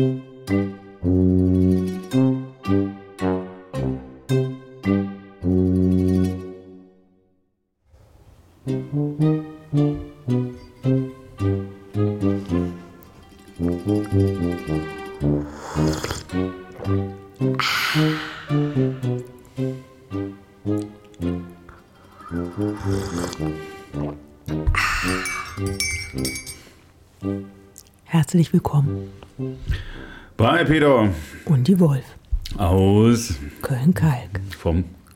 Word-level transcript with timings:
Herzlich 0.00 0.79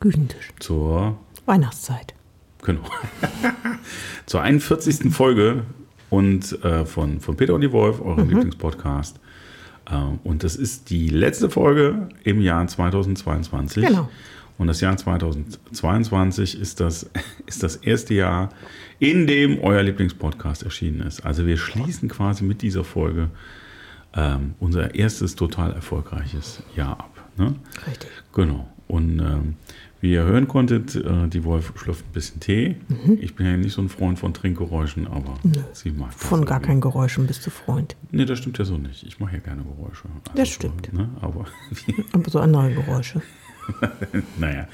Küchentisch. 0.05 0.49
zur 0.59 1.17
Weihnachtszeit. 1.47 2.13
genau 2.63 2.83
zur 4.27 4.41
41. 4.41 5.11
Folge 5.11 5.63
und 6.11 6.63
äh, 6.63 6.85
von, 6.85 7.19
von 7.19 7.35
Peter 7.35 7.55
und 7.55 7.61
die 7.61 7.71
Wolf, 7.71 8.01
eurem 8.01 8.29
Lieblingspodcast. 8.29 9.19
Äh, 9.89 9.95
und 10.23 10.43
das 10.43 10.55
ist 10.55 10.91
die 10.91 11.09
letzte 11.09 11.49
Folge 11.49 12.09
im 12.23 12.39
Jahr 12.39 12.67
2022. 12.67 13.87
Genau. 13.87 14.09
Und 14.59 14.67
das 14.67 14.79
Jahr 14.79 14.95
2022 14.95 16.59
ist 16.59 16.79
das, 16.79 17.09
ist 17.47 17.63
das 17.63 17.77
erste 17.77 18.13
Jahr, 18.13 18.49
in 18.99 19.25
dem 19.25 19.59
euer 19.59 19.81
Lieblingspodcast 19.81 20.61
erschienen 20.61 21.01
ist. 21.01 21.25
Also 21.25 21.47
wir 21.47 21.57
schließen 21.57 22.09
quasi 22.09 22.43
mit 22.43 22.61
dieser 22.61 22.83
Folge 22.83 23.31
ähm, 24.15 24.53
unser 24.59 24.93
erstes 24.93 25.35
total 25.35 25.73
erfolgreiches 25.73 26.61
Jahr 26.75 26.99
ab. 26.99 27.29
Ne? 27.37 27.55
Richtig. 27.87 28.11
Genau. 28.33 28.69
Und 28.87 29.19
ähm, 29.19 29.55
wie 30.05 30.11
ihr 30.13 30.23
hören 30.23 30.47
konntet, 30.47 30.95
äh, 30.95 31.27
die 31.27 31.43
Wolf 31.43 31.73
schlürft 31.77 32.05
ein 32.05 32.11
bisschen 32.13 32.39
Tee. 32.39 32.75
Ich 33.19 33.35
bin 33.35 33.47
ja 33.47 33.57
nicht 33.57 33.73
so 33.73 33.81
ein 33.81 33.89
Freund 33.89 34.19
von 34.19 34.35
Trinkgeräuschen, 34.35 35.07
aber 35.07 35.33
sie 35.73 35.89
mag 35.89 36.11
das 36.11 36.27
Von 36.27 36.45
gar 36.45 36.57
irgendwie. 36.57 36.67
keinen 36.67 36.81
Geräuschen 36.81 37.25
bist 37.25 37.43
du 37.43 37.49
Freund. 37.49 37.95
Nee, 38.11 38.25
das 38.25 38.37
stimmt 38.37 38.59
ja 38.59 38.65
so 38.65 38.77
nicht. 38.77 39.01
Ich 39.01 39.19
mache 39.19 39.33
ja 39.33 39.39
gerne 39.39 39.63
Geräusche. 39.63 40.03
Also 40.05 40.35
Das 40.35 40.49
so, 40.49 40.53
stimmt. 40.53 40.93
Ne? 40.93 41.09
Aber 41.21 41.45
Aber 42.11 42.29
so 42.29 42.39
andere 42.39 42.71
Geräusche. 42.71 43.23
naja. 44.39 44.67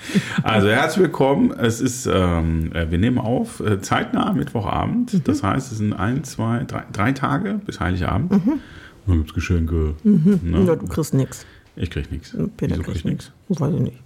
Also 0.44 0.68
herzlich 0.68 1.04
willkommen. 1.04 1.52
Es 1.52 1.80
ist, 1.80 2.10
ähm, 2.12 2.74
äh, 2.74 2.92
wir 2.92 2.98
nehmen 2.98 3.18
auf, 3.18 3.62
äh, 3.62 3.80
zeitnah 3.80 4.34
Mittwochabend. 4.34 5.26
Das 5.30 5.44
heißt, 5.44 5.72
es 5.72 5.78
sind 5.78 5.94
ein, 5.94 6.26
zwei, 6.26 6.66
drei, 6.66 6.84
drei 6.92 7.14
Tage 7.14 7.62
bis 7.66 7.80
Heiligabend. 7.80 8.34
Und 8.34 8.60
dann 9.08 9.18
gibt 9.20 9.30
es 9.30 9.34
Geschenke. 9.34 9.96
Ne? 10.04 10.66
Ja, 10.68 10.76
du 10.76 10.88
kriegst 10.88 11.14
nichts. 11.14 11.46
Ich 11.78 11.90
krieg 11.90 12.12
nichts. 12.12 12.36
Peter 12.58 12.74
Wieso 12.74 12.84
krieg 12.84 12.96
ich 12.98 13.06
nichts. 13.06 13.32
Weiß 13.48 13.74
ich 13.74 13.80
nicht. 13.80 13.98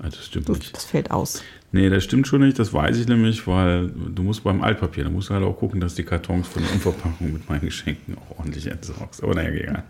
Ah, 0.00 0.04
Das 0.10 0.24
stimmt 0.26 0.48
nicht. 0.48 0.76
das 0.76 0.84
fällt 0.84 1.10
aus. 1.10 1.42
Nee, 1.72 1.90
das 1.90 2.04
stimmt 2.04 2.26
schon 2.28 2.40
nicht. 2.40 2.58
Das 2.58 2.72
weiß 2.72 2.96
ich 2.98 3.08
nämlich, 3.08 3.46
weil 3.46 3.88
du 3.88 4.22
musst 4.22 4.42
beim 4.44 4.62
Altpapier, 4.62 5.04
da 5.04 5.10
musst 5.10 5.28
du 5.28 5.34
halt 5.34 5.44
auch 5.44 5.54
gucken, 5.58 5.80
dass 5.80 5.94
die 5.96 6.04
Kartons 6.04 6.46
von 6.48 6.62
der 6.62 6.72
Umverpackung 6.72 7.32
mit 7.32 7.48
meinen 7.48 7.60
Geschenken 7.62 8.16
auch 8.16 8.38
ordentlich 8.38 8.66
entsorgst. 8.68 9.22
Aber 9.22 9.34
naja, 9.34 9.50
egal. 9.50 9.82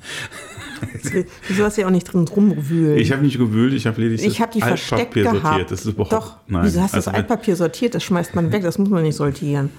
Wieso 1.46 1.64
hast 1.64 1.76
du 1.76 1.82
ja 1.82 1.86
auch 1.86 1.92
nicht 1.92 2.04
drin 2.12 2.26
rumgewühlt? 2.26 2.98
Ich 3.00 3.12
habe 3.12 3.22
nicht 3.22 3.38
gewühlt, 3.38 3.74
ich 3.74 3.86
habe 3.86 4.00
lediglich 4.00 4.26
Ich 4.26 4.40
habe 4.40 4.50
die 4.52 4.60
versteckt 4.60 4.92
Altpapier 5.16 5.22
gehabt. 5.24 5.42
sortiert. 5.44 5.70
Das 5.70 5.80
ist 5.80 5.86
überhaupt, 5.86 6.12
Doch, 6.12 6.36
nein. 6.48 6.64
wieso 6.64 6.80
hast 6.80 6.94
du 6.94 6.96
das 6.96 7.06
Also, 7.08 7.16
Altpapier 7.18 7.54
sortiert? 7.56 7.94
Das 7.94 8.02
schmeißt 8.02 8.34
man 8.34 8.50
weg, 8.50 8.62
das 8.62 8.78
muss 8.78 8.88
man 8.88 9.02
nicht 9.02 9.16
sortieren. 9.16 9.70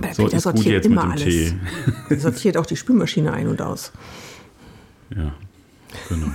Weil 0.00 0.14
So, 0.14 0.24
Peter 0.24 0.40
sortiert 0.40 0.84
immer 0.86 1.04
alles. 1.10 1.22
Tee. 1.24 1.52
Er 2.08 2.18
sortiert 2.18 2.56
auch 2.56 2.66
die 2.66 2.76
Spülmaschine 2.76 3.32
ein 3.32 3.46
und 3.46 3.60
aus. 3.62 3.92
Ja, 5.14 5.32
genau. 6.08 6.26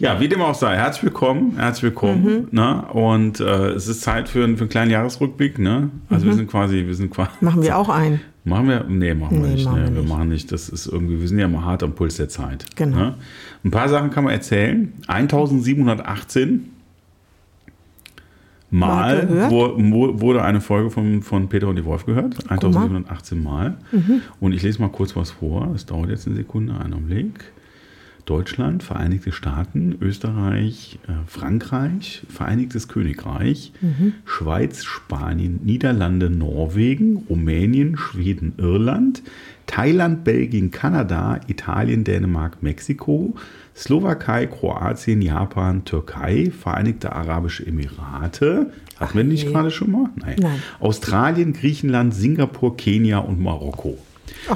Ja, 0.00 0.18
wie 0.18 0.28
dem 0.28 0.40
auch 0.40 0.54
sei, 0.54 0.76
herzlich 0.76 1.04
willkommen, 1.04 1.56
herzlich 1.58 1.82
willkommen. 1.82 2.22
Mhm. 2.22 2.48
Ne? 2.52 2.82
Und 2.92 3.38
äh, 3.40 3.68
es 3.72 3.86
ist 3.86 4.00
Zeit 4.00 4.30
für, 4.30 4.42
einen- 4.44 4.56
für 4.56 4.62
einen 4.62 4.70
kleinen 4.70 4.90
Jahresrückblick. 4.90 5.58
Ne? 5.58 5.90
Also 6.08 6.24
wir 6.24 6.32
sind 6.32 6.50
quasi, 6.50 6.86
wir 6.86 6.94
sind 6.94 7.10
quasi. 7.10 7.30
Mhm. 7.40 7.44
Machen 7.46 7.62
wir 7.62 7.76
auch 7.76 7.90
ein. 7.90 8.20
Machen 8.44 8.68
wir? 8.68 8.84
Nee, 8.88 9.12
machen 9.12 9.42
wir 9.42 9.48
Nee, 9.48 9.54
nicht. 9.56 9.66
machen 9.66 9.84
nee, 9.84 9.94
wir 9.94 10.00
nicht. 10.00 10.08
machen 10.08 10.28
nicht. 10.30 10.50
Das 10.52 10.70
ist 10.70 10.86
irgendwie, 10.86 11.20
wir 11.20 11.28
sind 11.28 11.38
ja 11.38 11.46
mal 11.48 11.64
hart 11.66 11.82
am 11.82 11.92
Puls 11.92 12.16
der 12.16 12.30
Zeit. 12.30 12.64
Genau. 12.76 12.96
Ne? 12.96 13.14
Ein 13.62 13.70
paar 13.70 13.90
Sachen 13.90 14.10
kann 14.10 14.24
man 14.24 14.32
erzählen. 14.32 14.90
1718 15.06 16.70
Mal 18.72 19.26
Mal 19.26 19.50
wo, 19.50 19.74
wurde 20.20 20.42
eine 20.44 20.60
Folge 20.62 20.90
von, 20.90 21.22
von 21.22 21.48
Peter 21.48 21.66
und 21.68 21.76
die 21.76 21.84
Wolf 21.84 22.06
gehört. 22.06 22.36
1718 22.50 23.42
Mal. 23.42 23.76
Mhm. 23.92 24.22
Und 24.40 24.52
ich 24.54 24.62
lese 24.62 24.80
mal 24.80 24.88
kurz 24.88 25.14
was 25.14 25.32
vor. 25.32 25.68
Das 25.72 25.84
dauert 25.84 26.08
jetzt 26.08 26.26
eine 26.26 26.36
Sekunde, 26.36 26.74
einen 26.78 26.94
Augenblick. 26.94 27.52
Deutschland, 28.30 28.84
Vereinigte 28.84 29.32
Staaten, 29.32 29.96
Österreich, 30.00 31.00
äh, 31.08 31.12
Frankreich, 31.26 32.22
Vereinigtes 32.28 32.86
Königreich, 32.86 33.72
Mhm. 33.80 34.12
Schweiz, 34.24 34.84
Spanien, 34.84 35.58
Niederlande, 35.64 36.30
Norwegen, 36.30 37.24
Rumänien, 37.28 37.96
Schweden, 37.96 38.52
Irland, 38.56 39.24
Thailand, 39.66 40.22
Belgien, 40.22 40.70
Kanada, 40.70 41.40
Italien, 41.48 42.04
Dänemark, 42.04 42.62
Mexiko, 42.62 43.34
Slowakei, 43.74 44.46
Kroatien, 44.46 45.22
Japan, 45.22 45.84
Türkei, 45.84 46.52
Vereinigte 46.56 47.12
Arabische 47.12 47.66
Emirate. 47.66 48.70
Hatten 49.00 49.16
wir 49.18 49.24
nicht 49.24 49.46
nee. 49.46 49.52
gerade 49.52 49.72
schon 49.72 49.90
mal? 49.90 50.10
Nein. 50.14 50.36
Nein. 50.40 50.62
Australien, 50.78 51.52
Griechenland, 51.52 52.14
Singapur, 52.14 52.76
Kenia 52.76 53.18
und 53.18 53.40
Marokko. 53.40 53.98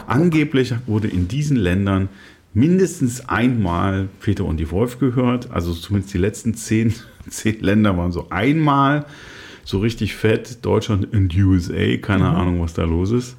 Angeblich 0.06 0.74
wurde 0.86 1.08
in 1.08 1.28
diesen 1.28 1.56
Ländern 1.56 2.08
mindestens 2.54 3.28
einmal 3.28 4.08
Peter 4.20 4.44
und 4.44 4.58
die 4.58 4.70
Wolf 4.70 4.98
gehört. 4.98 5.50
Also 5.50 5.72
zumindest 5.72 6.14
die 6.14 6.18
letzten 6.18 6.54
zehn, 6.54 6.94
zehn 7.28 7.60
Länder 7.60 7.96
waren 7.98 8.12
so 8.12 8.28
einmal 8.30 9.06
so 9.64 9.78
richtig 9.80 10.14
fett. 10.14 10.64
Deutschland 10.64 11.12
und 11.12 11.34
USA, 11.36 11.96
keine 12.00 12.24
Mhm. 12.30 12.36
Ahnung, 12.36 12.60
was 12.62 12.74
da 12.74 12.84
los 12.84 13.10
ist. 13.10 13.36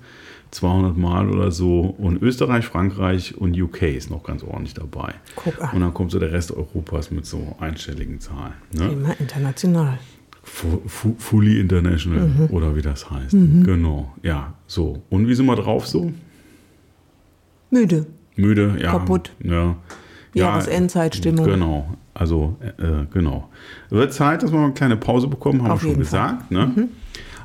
200 0.52 0.96
Mal 0.96 1.30
oder 1.30 1.52
so. 1.52 1.82
Und 1.98 2.22
Österreich, 2.22 2.66
Frankreich 2.66 3.36
und 3.38 3.60
UK 3.60 3.84
ist 3.96 4.10
noch 4.10 4.24
ganz 4.24 4.42
ordentlich 4.44 4.74
dabei. 4.74 5.14
Und 5.74 5.82
dann 5.82 5.94
kommt 5.94 6.12
so 6.12 6.20
der 6.20 6.32
Rest 6.32 6.52
Europas 6.52 7.12
mit 7.12 7.26
so 7.26 7.56
einstelligen 7.60 8.20
Zahlen. 8.22 8.54
Ne? 8.72 8.90
Immer 8.92 9.20
international. 9.20 9.98
Fu- 10.44 10.82
fu- 10.86 11.16
Fully 11.18 11.60
International 11.60 12.28
Mhm. 12.28 12.48
oder 12.52 12.76
wie 12.76 12.82
das 12.82 13.10
heißt. 13.10 13.32
Genau, 13.32 14.14
ja, 14.24 14.54
so. 14.68 15.02
Und 15.10 15.28
wie 15.28 15.34
sind 15.34 15.46
wir 15.48 15.56
drauf 15.56 15.88
so? 15.88 16.14
Müde. 17.72 18.06
Müde, 18.36 18.78
ja. 18.80 18.92
Kaputt. 18.92 19.32
Ja. 19.44 19.76
Jahresendzeitstimmung. 20.34 21.46
Genau, 21.46 21.90
also, 22.14 22.58
äh, 22.78 23.06
genau. 23.14 23.50
Wird 23.90 24.14
Zeit, 24.14 24.44
dass 24.44 24.52
wir 24.52 24.60
eine 24.60 24.74
kleine 24.74 24.98
Pause 24.98 25.28
bekommen, 25.28 25.64
haben 25.64 25.72
Auf 25.72 25.84
wir 25.84 25.90
schon. 25.92 25.96
Mhm. 25.98 26.00
gesagt. 26.04 26.52
Ne? 26.52 26.88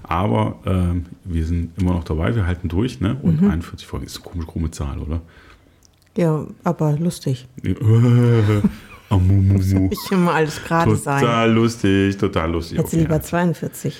Aber 0.02 0.56
ähm, 0.66 1.06
wir 1.24 1.44
sind 1.46 1.70
immer 1.80 1.92
noch 1.92 2.02
dabei, 2.04 2.34
wir 2.34 2.46
halten 2.46 2.68
durch. 2.68 3.00
Ne? 3.00 3.16
Und 3.22 3.40
Mhm. 3.42 3.50
41 3.50 3.86
Folgen 3.86 4.06
ist 4.06 4.16
eine 4.16 4.24
komisch 4.24 4.46
krumme 4.48 4.70
Zahl, 4.72 4.98
oder? 4.98 5.20
Ja, 6.16 6.44
aber 6.64 6.92
lustig. 6.98 7.46
Äh. 7.62 7.74
Ich 9.90 10.12
immer 10.12 10.34
alles 10.34 10.62
gerade 10.62 10.94
sein. 10.94 11.20
Total 11.20 11.50
lustig, 11.52 12.16
total 12.16 12.52
lustig. 12.52 12.78
Hätte 12.78 12.86
Okay. 12.88 12.98
lieber 13.00 13.20
42. 13.20 13.96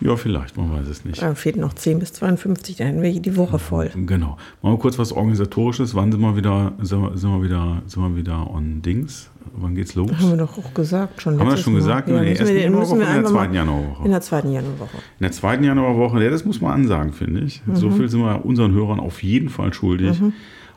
Ja, 0.00 0.16
vielleicht, 0.16 0.56
man 0.56 0.72
weiß 0.72 0.86
es 0.86 1.04
nicht. 1.04 1.20
Dann 1.20 1.34
fehlt 1.34 1.56
noch 1.56 1.72
10 1.72 1.98
bis 1.98 2.12
52, 2.12 2.76
dann 2.76 2.86
hätten 2.86 3.02
wir 3.02 3.20
die 3.20 3.36
Woche 3.36 3.58
voll. 3.58 3.90
Genau. 3.94 4.36
Machen 4.62 4.74
wir 4.74 4.78
kurz 4.78 4.98
was 4.98 5.12
Organisatorisches. 5.12 5.94
Wann 5.94 6.12
sind 6.12 6.20
wir 6.20 6.36
wieder, 6.36 6.72
sind 6.80 7.00
wir, 7.00 7.42
wieder, 7.42 7.82
sind 7.86 8.02
wir 8.02 8.16
wieder 8.16 8.48
on 8.50 8.80
Dings? 8.80 9.30
Wann 9.56 9.74
geht's 9.74 9.94
los? 9.96 10.10
Haben 10.12 10.30
wir 10.30 10.36
doch 10.36 10.56
auch 10.56 10.72
gesagt 10.72 11.20
schon. 11.20 11.40
Haben 11.40 11.46
wir 11.46 11.52
das 11.52 11.60
schon 11.60 11.72
Mal. 11.72 11.80
gesagt? 11.80 12.08
Ja, 12.08 12.18
in 12.18 12.24
der 12.24 12.38
ersten 12.38 12.56
Januarwoche 12.56 12.94
oder 12.94 13.08
in 13.08 13.22
der 13.22 13.24
zweiten 13.24 13.54
Januarwoche? 13.54 14.04
in 14.04 14.10
der 14.10 14.20
zweiten 14.20 14.52
Januarwoche. 14.52 14.96
In 14.96 15.22
der 15.22 15.32
zweiten 15.32 15.64
Januarwoche, 15.64 16.24
ja, 16.24 16.30
das 16.30 16.44
muss 16.44 16.60
man 16.60 16.72
ansagen, 16.72 17.12
finde 17.12 17.40
ich. 17.40 17.62
So 17.74 17.90
viel 17.90 18.08
sind 18.08 18.20
wir 18.20 18.44
unseren 18.44 18.72
Hörern 18.72 19.00
auf 19.00 19.22
jeden 19.22 19.48
Fall 19.48 19.72
schuldig. 19.72 20.20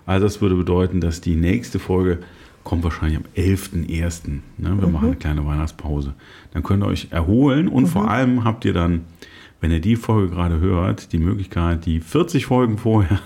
Also 0.05 0.25
das 0.25 0.41
würde 0.41 0.55
bedeuten, 0.55 0.99
dass 0.99 1.21
die 1.21 1.35
nächste 1.35 1.77
Folge 1.77 2.19
kommt 2.63 2.83
wahrscheinlich 2.83 3.17
am 3.17 3.25
11.01. 3.35 4.29
Ne? 4.57 4.77
Wir 4.79 4.87
machen 4.87 5.07
eine 5.07 5.15
kleine 5.15 5.45
Weihnachtspause. 5.45 6.13
Dann 6.53 6.63
könnt 6.63 6.83
ihr 6.83 6.87
euch 6.87 7.07
erholen 7.11 7.67
und 7.67 7.87
vor 7.87 8.09
allem 8.09 8.43
habt 8.43 8.65
ihr 8.65 8.73
dann, 8.73 9.01
wenn 9.59 9.71
ihr 9.71 9.81
die 9.81 9.95
Folge 9.95 10.33
gerade 10.33 10.59
hört, 10.59 11.11
die 11.13 11.19
Möglichkeit, 11.19 11.85
die 11.85 11.99
40 11.99 12.45
Folgen 12.45 12.77
vorher 12.77 13.19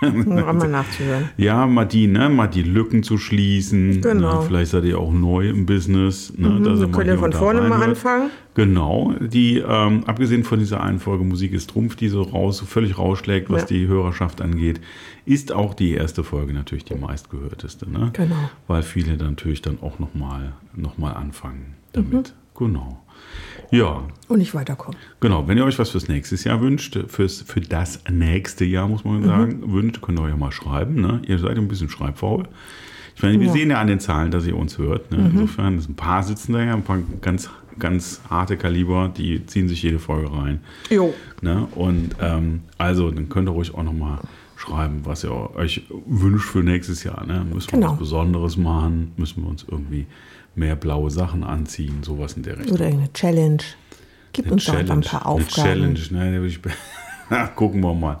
Um 0.26 0.32
einmal 0.32 0.68
nachzuhören. 0.68 1.28
Ja, 1.36 1.66
mal 1.66 1.84
die, 1.84 2.06
ne, 2.06 2.28
mal 2.28 2.46
die 2.46 2.62
Lücken 2.62 3.02
zu 3.02 3.18
schließen. 3.18 4.00
Genau. 4.00 4.40
Ne, 4.40 4.46
vielleicht 4.46 4.70
seid 4.70 4.84
ihr 4.84 4.98
auch 4.98 5.12
neu 5.12 5.48
im 5.48 5.66
Business. 5.66 6.32
Ne, 6.36 6.60
dass 6.60 6.78
ihr 6.78 6.80
Wir 6.80 6.86
mal 6.88 6.96
können 6.96 7.10
ja 7.10 7.16
von 7.16 7.32
vorne 7.32 7.60
mal 7.62 7.82
anfangen. 7.82 8.30
Genau, 8.54 9.14
die, 9.20 9.58
ähm, 9.58 10.04
abgesehen 10.06 10.44
von 10.44 10.58
dieser 10.58 10.82
einen 10.82 10.98
Folge 10.98 11.24
Musik 11.24 11.52
ist 11.52 11.70
Trumpf, 11.70 11.96
die 11.96 12.08
so 12.08 12.22
raus, 12.22 12.58
so 12.58 12.66
völlig 12.66 12.98
rausschlägt, 12.98 13.48
was 13.50 13.62
Ja. 13.62 13.66
die 13.68 13.86
Hörerschaft 13.86 14.40
angeht, 14.40 14.80
ist 15.24 15.52
auch 15.52 15.74
die 15.74 15.92
erste 15.92 16.24
Folge 16.24 16.52
natürlich 16.52 16.84
die 16.84 16.94
meistgehörteste. 16.94 17.88
Ne? 17.90 18.10
Genau. 18.12 18.34
Weil 18.66 18.82
viele 18.82 19.16
dann 19.16 19.30
natürlich 19.30 19.62
dann 19.62 19.78
auch 19.82 19.98
nochmal 19.98 20.52
noch 20.74 20.98
mal 20.98 21.12
anfangen 21.12 21.74
damit. 21.92 22.34
Mhm. 22.58 22.66
Genau. 22.66 23.02
Ja, 23.70 24.02
Und 24.28 24.38
nicht 24.38 24.52
weiterkommen. 24.54 24.98
genau. 25.20 25.46
Wenn 25.46 25.56
ihr 25.56 25.64
euch 25.64 25.78
was 25.78 25.90
fürs 25.90 26.08
nächste 26.08 26.34
Jahr 26.36 26.60
wünscht, 26.60 26.98
fürs, 27.08 27.42
für 27.42 27.60
das 27.60 28.00
nächste 28.10 28.64
Jahr, 28.64 28.88
muss 28.88 29.04
Mhm. 29.04 29.10
man 29.12 29.24
sagen, 29.24 29.72
wünscht, 29.72 30.00
könnt 30.02 30.18
ihr 30.18 30.22
euch 30.24 30.30
ja 30.30 30.36
mal 30.36 30.50
schreiben. 30.52 31.00
Ne? 31.00 31.22
Ihr 31.26 31.38
seid 31.38 31.56
ein 31.56 31.68
bisschen 31.68 31.88
schreibfaul. 31.88 32.48
Ich 33.14 33.22
meine, 33.22 33.38
wir 33.38 33.46
Ja. 33.46 33.52
Mhm. 33.52 33.56
sehen 33.56 33.70
ja 33.70 33.80
an 33.80 33.86
den 33.86 34.00
Zahlen, 34.00 34.30
dass 34.30 34.46
ihr 34.46 34.56
uns 34.56 34.78
hört. 34.78 35.10
Ne? 35.12 35.30
Insofern, 35.32 35.76
es 35.76 35.88
ein 35.88 35.94
paar 35.94 36.22
sitzen 36.22 36.52
da 36.54 36.62
ja, 36.64 36.72
ein 36.74 36.82
paar 36.82 36.98
ganz, 37.20 37.48
ganz 37.78 38.20
harte 38.28 38.56
Kaliber, 38.56 39.10
die 39.14 39.44
ziehen 39.46 39.68
sich 39.68 39.82
jede 39.82 39.98
Folge 39.98 40.32
rein. 40.32 40.60
Jo. 40.90 41.14
Ne? 41.42 41.68
Und 41.74 42.16
ähm, 42.20 42.62
also, 42.78 43.10
dann 43.10 43.28
könnt 43.28 43.48
ihr 43.48 43.52
ruhig 43.52 43.74
auch 43.74 43.82
nochmal 43.84 44.18
schreiben, 44.60 45.00
was 45.04 45.24
ihr 45.24 45.32
euch 45.56 45.82
wünscht 46.06 46.48
für 46.48 46.62
nächstes 46.62 47.02
Jahr. 47.04 47.24
Ne? 47.26 47.44
Müssen 47.52 47.72
wir 47.72 47.78
Genau. 47.78 47.92
was 47.92 47.98
Besonderes 47.98 48.56
machen? 48.56 49.12
Müssen 49.16 49.42
wir 49.42 49.48
uns 49.48 49.64
irgendwie 49.68 50.06
mehr 50.54 50.76
blaue 50.76 51.10
Sachen 51.10 51.42
anziehen? 51.44 52.02
Sowas 52.02 52.34
in 52.34 52.42
der 52.42 52.58
Richtung. 52.58 52.74
Oder 52.76 52.86
eine 52.86 53.10
Challenge. 53.12 53.62
Gib 54.32 54.50
uns 54.50 54.64
doch 54.66 54.74
einfach 54.74 54.94
ein 54.94 55.00
paar 55.00 55.22
Eine 55.26 55.30
Aufgaben. 55.44 55.96
Challenge, 55.96 56.00
ne? 56.10 56.50
gucken 57.56 57.80
wir 57.80 57.94
mal. 57.94 58.18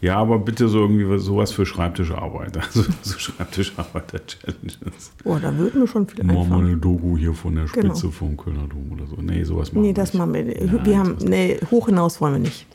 Ja, 0.00 0.16
aber 0.18 0.38
bitte 0.38 0.68
so 0.68 0.78
irgendwie 0.80 1.08
was- 1.08 1.22
sowas 1.24 1.50
für 1.52 1.66
Schreibtischarbeit. 1.66 2.56
Also 2.62 2.82
so 3.02 3.18
Schreibtischarbeiter-Challenges. 3.18 5.12
Boah, 5.24 5.40
da 5.40 5.56
würden 5.56 5.80
wir 5.80 5.88
schon 5.88 6.06
viel 6.06 6.22
Machen 6.24 6.28
wir 6.36 6.44
mal 6.44 6.44
einfallen. 6.56 6.66
eine 6.66 6.76
Doku 6.76 7.16
hier 7.16 7.34
von 7.34 7.54
der 7.54 7.64
Genau. 7.64 7.94
Spitze 7.94 8.12
vom 8.12 8.36
Kölner 8.36 8.68
Dom 8.68 8.92
oder 8.92 9.06
so. 9.06 9.16
Nee, 9.20 9.42
sowas 9.44 9.72
machen 9.72 9.82
Nee, 9.82 9.88
wir 9.88 9.94
das 9.94 10.12
nicht. 10.12 10.18
machen 10.20 10.34
wir. 10.34 10.44
Nein, 10.44 10.80
wir 10.84 10.98
haben, 10.98 11.16
nee, 11.24 11.58
hoch 11.70 11.86
hinaus 11.86 12.20
wollen 12.20 12.34
wir 12.34 12.40
nicht. 12.40 12.66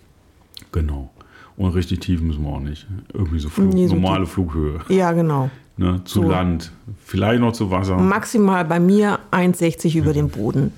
Genau. 0.72 1.12
Und 1.56 1.70
richtig 1.72 2.00
tief 2.00 2.22
müssen 2.22 2.44
wir 2.44 2.50
auch 2.50 2.60
nicht. 2.60 2.88
Irgendwie 3.14 3.40
so, 3.40 3.50
Flug, 3.50 3.74
Nee, 3.74 3.88
so 3.88 3.96
normale 3.96 4.26
Flughöhe. 4.26 4.80
Ja, 4.90 5.12
genau. 5.12 5.50
Ne? 5.78 6.02
Zu 6.06 6.22
So. 6.24 6.30
Land. 6.30 6.72
Vielleicht 7.04 7.42
noch 7.42 7.54
zu 7.54 7.70
Wasser. 7.72 7.98
Maximal 7.98 8.66
bei 8.66 8.80
mir 8.80 9.20
1,60 9.32 9.96
über 9.98 10.14
dem 10.14 10.30
Boden. 10.30 10.72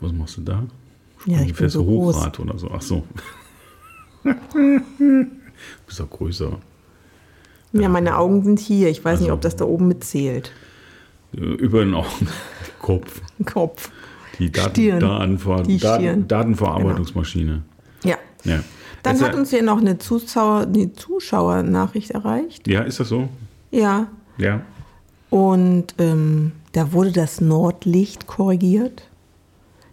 Was 0.00 0.12
machst 0.12 0.36
du 0.36 0.42
da? 0.42 0.62
Ja, 1.26 1.40
ich 1.42 1.54
bin 1.54 1.68
so 1.68 1.80
du 1.80 1.86
groß. 1.86 2.16
Hochrad 2.16 2.40
oder 2.40 2.58
so? 2.58 2.70
Ach 2.72 2.82
so. 2.82 3.04
Bist 5.86 6.00
auch 6.00 6.10
größer. 6.10 6.58
Ja, 7.72 7.88
meine 7.88 8.16
Augen 8.16 8.42
sind 8.42 8.58
hier. 8.58 8.88
Ich 8.88 9.04
weiß 9.04 9.20
nicht, 9.20 9.30
ob 9.30 9.40
das 9.40 9.56
da 9.56 9.64
oben 9.64 9.88
mitzählt. 9.88 10.52
Äh, 11.36 11.40
Über 11.40 11.84
den 11.84 11.94
Augen. 11.94 12.26
Kopf. 12.80 13.20
Kopf. 13.44 13.90
Die 14.38 14.50
Daten, 14.50 14.70
Stirn. 14.70 15.00
Datenver 15.00 15.62
Die 15.62 15.78
Daten, 15.78 16.02
Stirn. 16.02 16.28
Datenverarbeitungsmaschine. 16.28 17.62
Ja. 18.04 18.16
Ja. 18.44 18.60
Dann 19.02 19.20
hat 19.20 19.34
uns 19.34 19.50
hier 19.50 19.62
noch 19.62 19.78
eine, 19.78 19.98
Zuschauer, 19.98 20.62
eine 20.62 20.92
Zuschauernachricht 20.92 22.10
erreicht. 22.10 22.66
ja, 22.68 22.82
ist 22.82 23.00
das 23.00 23.08
so? 23.08 23.28
Ja. 23.70 24.08
Ja. 24.38 24.60
Und 25.30 25.94
ähm, 25.98 26.52
da 26.72 26.92
wurde 26.92 27.12
das 27.12 27.40
Nordlicht 27.40 28.26
korrigiert, 28.26 29.04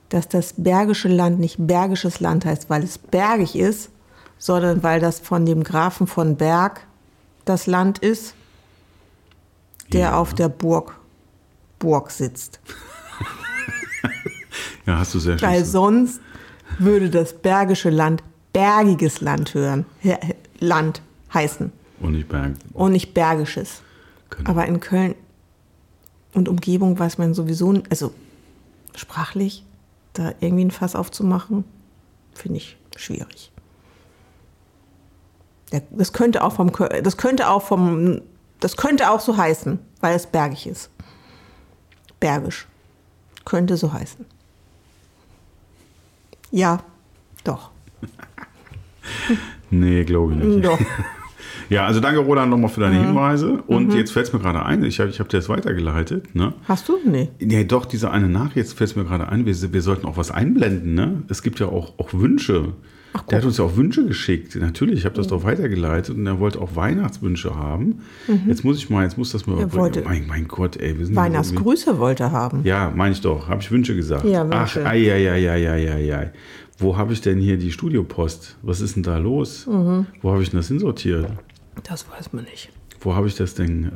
dass 0.09 0.27
das 0.27 0.53
Bergische 0.57 1.07
Land 1.09 1.39
nicht 1.39 1.55
Bergisches 1.59 2.19
Land 2.19 2.45
heißt, 2.45 2.69
weil 2.69 2.83
es 2.83 2.97
bergig 2.97 3.55
ist, 3.55 3.89
sondern 4.37 4.83
weil 4.83 4.99
das 4.99 5.19
von 5.19 5.45
dem 5.45 5.63
Grafen 5.63 6.07
von 6.07 6.35
Berg 6.37 6.81
das 7.45 7.67
Land 7.67 7.99
ist, 7.99 8.33
der 9.93 10.01
Ja. 10.01 10.17
auf 10.19 10.33
der 10.33 10.49
Burg, 10.49 10.95
Burg 11.79 12.11
sitzt. 12.11 12.59
Ja, 14.85 14.99
hast 14.99 15.13
du 15.13 15.19
sehr 15.19 15.37
schön. 15.37 15.49
Weil 15.49 15.65
sonst 15.65 16.21
würde 16.79 17.09
das 17.09 17.33
Bergische 17.33 17.89
Land 17.89 18.23
bergiges 18.57 19.21
Land 19.21 19.53
hören, 19.53 19.85
Land 20.59 21.01
heißen 21.33 21.71
Und 21.99 22.13
nicht 22.13 22.27
Berg. 22.27 22.53
und 22.73 22.91
nicht 22.91 23.13
bergisches. 23.13 23.81
Genau. 24.31 24.49
Aber 24.49 24.65
in 24.65 24.79
Köln 24.79 25.13
und 26.33 26.49
Umgebung 26.49 26.97
weiß 26.97 27.19
man 27.19 27.33
sowieso, 27.35 27.81
also 27.89 28.13
sprachlich, 28.95 29.63
da 30.13 30.33
irgendwie 30.39 30.65
ein 30.65 30.71
Fass 30.71 30.95
aufzumachen, 30.95 31.65
finde 32.33 32.57
ich 32.57 32.77
schwierig. 32.95 33.51
Das 35.91 36.13
könnte 36.13 36.43
auch 36.43 36.53
vom, 36.53 36.71
das 37.03 37.17
könnte 37.17 37.49
auch 37.49 37.61
vom, 37.61 38.21
das 38.59 38.75
könnte 38.75 39.11
auch 39.11 39.19
so 39.19 39.37
heißen, 39.37 39.77
weil 39.99 40.15
es 40.15 40.25
bergig 40.25 40.65
ist. 40.65 40.89
Bergisch. 42.19 42.65
Könnte 43.45 43.77
so 43.77 43.93
heißen. 43.93 44.25
Ja, 46.49 46.79
doch. 47.43 47.69
Nee, 49.69 50.03
glaube 50.05 50.33
ich 50.33 50.39
nicht. 50.43 50.65
Doch. 50.65 50.79
Ja, 51.69 51.85
also 51.85 51.99
danke 51.99 52.21
Roland 52.21 52.49
nochmal 52.49 52.69
für 52.69 52.79
Mhm. 52.79 52.83
deine 52.93 53.05
Hinweise. 53.07 53.61
Und 53.67 53.93
jetzt 53.93 54.11
fällt 54.13 54.25
es 54.27 54.31
mir 54.33 54.39
gerade 54.39 54.63
ein, 54.65 54.83
ich 54.85 55.01
habe 55.01 55.09
ich 55.09 55.19
hab 55.19 55.27
dir 55.27 55.37
das 55.37 55.49
weitergeleitet. 55.49 56.33
Ne? 56.33 56.53
Hast 56.65 56.87
du? 56.87 56.93
Nee. 57.05 57.29
Ja, 57.39 57.61
doch, 57.63 57.83
diese 57.85 58.09
eine 58.09 58.29
Nachricht, 58.29 58.55
jetzt 58.55 58.77
fällt 58.77 58.91
es 58.91 58.95
mir 58.95 59.03
gerade 59.03 59.27
ein, 59.27 59.45
wir, 59.45 59.73
wir 59.73 59.81
sollten 59.81 60.05
auch 60.07 60.15
was 60.15 60.31
einblenden. 60.31 60.93
Ne? 60.93 61.23
Es 61.27 61.41
gibt 61.43 61.59
ja 61.59 61.65
auch, 61.67 61.99
auch 61.99 62.13
Wünsche. 62.13 62.69
Ach, 63.11 63.21
Der 63.23 63.39
hat 63.39 63.45
uns 63.45 63.57
ja 63.57 63.65
auch 63.65 63.75
Wünsche 63.75 64.05
geschickt. 64.05 64.55
Natürlich, 64.55 64.99
ich 64.99 65.05
habe 65.05 65.15
das 65.15 65.27
doch 65.27 65.43
weitergeleitet 65.43 66.15
und 66.15 66.25
er 66.25 66.39
wollte 66.39 66.61
auch 66.61 66.75
Weihnachtswünsche 66.77 67.53
haben. 67.55 67.99
Jetzt 68.47 68.63
muss 68.63 68.77
ich 68.77 68.89
mal, 68.89 69.03
jetzt 69.03 69.17
muss 69.17 69.33
das 69.33 69.45
mal. 69.45 69.55
Mhm. 69.55 69.61
Er 69.61 69.73
wollte 69.73 70.01
mein, 70.03 70.25
mein 70.25 70.47
Gott, 70.47 70.77
ey, 70.77 70.97
wir 70.97 71.05
sind 71.05 71.15
Weihnachtsgrüße 71.17 71.99
wollte 71.99 72.23
er 72.23 72.31
haben. 72.31 72.61
Ja, 72.63 72.93
meine 72.95 73.11
ich 73.11 73.19
doch. 73.21 73.49
Habe 73.49 73.61
ich 73.61 73.69
Wünsche 73.71 73.93
gesagt. 73.95 74.23
Ja, 74.23 74.45
Ach, 74.51 74.73
Wünsche. 74.75 74.87
ei, 74.87 75.11
ei, 75.11 75.31
ei, 75.31 75.49
ei, 75.51 75.69
ei, 75.69 75.91
ei, 75.91 76.15
ei. 76.15 76.31
Wo 76.77 76.95
habe 76.97 77.13
ich 77.13 77.21
denn 77.21 77.39
hier 77.39 77.57
die 77.57 77.71
Studiopost? 77.71 78.55
Was 78.61 78.81
ist 78.81 78.95
denn 78.95 79.03
da 79.03 79.17
los? 79.17 79.65
Mhm. 79.67 80.05
Wo 80.21 80.31
habe 80.31 80.43
ich 80.43 80.51
denn 80.51 80.59
das 80.59 80.67
hinsortiert? 80.67 81.27
Das 81.83 82.05
weiß 82.09 82.33
man 82.33 82.43
nicht. 82.45 82.69
Wo 82.99 83.15
habe 83.15 83.27
ich 83.27 83.35
das 83.35 83.55
denn? 83.55 83.85
Äh, 83.85 83.89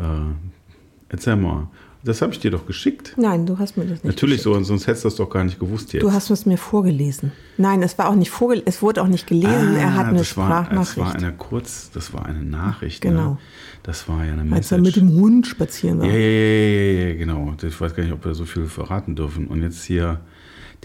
erzähl 1.09 1.35
mal. 1.35 1.67
Das 2.03 2.23
habe 2.23 2.33
ich 2.33 2.39
dir 2.39 2.49
doch 2.49 2.65
geschickt. 2.65 3.13
Nein, 3.15 3.45
du 3.45 3.59
hast 3.59 3.77
mir 3.77 3.83
das 3.83 3.91
nicht 4.03 4.05
Natürlich 4.05 4.37
geschickt. 4.37 4.55
so, 4.55 4.63
sonst 4.63 4.87
hättest 4.87 5.03
du 5.03 5.09
das 5.09 5.15
doch 5.17 5.29
gar 5.29 5.43
nicht 5.43 5.59
gewusst 5.59 5.93
jetzt. 5.93 6.01
Du 6.01 6.11
hast 6.11 6.31
es 6.31 6.47
mir 6.47 6.57
vorgelesen. 6.57 7.31
Nein, 7.57 7.83
es 7.83 7.95
war 7.99 8.09
auch 8.09 8.15
nicht 8.15 8.31
vorgelesen, 8.31 8.67
es 8.67 8.81
wurde 8.81 9.03
auch 9.03 9.07
nicht 9.07 9.27
gelesen. 9.27 9.75
er 9.75 9.93
hat 9.93 10.07
eine 10.07 10.15
Ah, 10.15 10.19
das 10.21 10.35
war, 10.35 10.49
das 10.49 10.89
Sprachnachricht. 10.89 10.97
war 10.97 11.15
eine 11.15 11.33
kurz, 11.33 11.91
das 11.91 12.11
war 12.11 12.25
eine 12.25 12.41
Nachricht. 12.43 13.01
Genau. 13.01 13.31
Ne? 13.33 13.37
Das 13.83 14.09
war 14.09 14.25
ja 14.25 14.33
eine 14.33 14.41
als 14.41 14.49
Message. 14.49 14.71
er 14.71 14.81
mit 14.81 14.95
dem 14.95 15.13
Hund 15.21 15.45
spazieren 15.45 15.99
war. 15.99 16.07
Ja, 16.07 16.13
ja, 16.13 16.19
ja, 16.19 16.91
ja, 17.03 17.07
ja, 17.09 17.13
genau. 17.15 17.53
Ich 17.61 17.79
weiß 17.79 17.93
gar 17.93 18.01
nicht, 18.03 18.13
ob 18.13 18.25
wir 18.25 18.33
so 18.33 18.45
viel 18.45 18.65
verraten 18.65 19.15
dürfen. 19.15 19.45
Und 19.45 19.61
jetzt 19.61 19.83
hier 19.83 20.21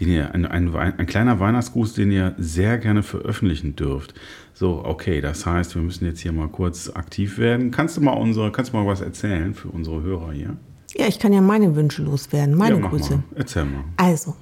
den 0.01 0.09
ihr, 0.09 0.35
ein, 0.35 0.45
ein, 0.47 0.75
ein 0.75 1.07
kleiner 1.07 1.41
Weihnachtsgruß, 1.41 1.95
den 1.95 2.11
ihr 2.11 2.35
sehr 2.39 2.79
gerne 2.79 3.03
veröffentlichen 3.03 3.77
dürft. 3.77 4.15
So, 4.53 4.83
okay, 4.85 5.21
das 5.21 5.47
heißt, 5.47 5.75
wir 5.75 5.83
müssen 5.83 6.05
jetzt 6.07 6.21
hier 6.21 6.33
mal 6.33 6.49
kurz 6.49 6.91
aktiv 6.91 7.39
werden. 7.39 7.71
Kannst 7.71 7.97
du 7.97 8.01
mal 8.01 8.13
unsere, 8.13 8.53
kannst 8.53 8.73
du 8.73 8.77
mal 8.77 8.87
was 8.87 9.01
erzählen 9.01 9.55
für 9.55 9.69
unsere 9.69 10.03
Hörer 10.03 10.33
hier? 10.33 10.57
Ja, 10.95 11.07
ich 11.07 11.19
kann 11.19 11.33
ja 11.33 11.41
meine 11.41 11.75
Wünsche 11.77 12.03
loswerden, 12.03 12.55
meine 12.55 12.81
ja, 12.81 12.89
Grüße. 12.89 13.17
mal. 13.17 13.23
Erzähl 13.35 13.65
mal. 13.65 13.85
Also, 13.97 14.35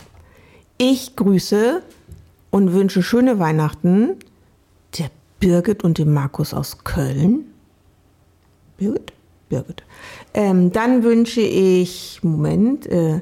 ich 0.78 1.16
grüße 1.16 1.82
und 2.50 2.72
wünsche 2.72 3.02
schöne 3.02 3.38
Weihnachten 3.38 4.10
der 4.98 5.10
Birgit 5.40 5.82
und 5.82 5.98
dem 5.98 6.12
Markus 6.12 6.54
aus 6.54 6.84
Köln. 6.84 7.46
Birgit? 8.76 9.12
Birgit. 9.48 9.82
Ähm, 10.32 10.72
dann 10.72 11.02
wünsche 11.02 11.40
ich, 11.40 12.20
Moment, 12.22 12.86
äh, 12.86 13.20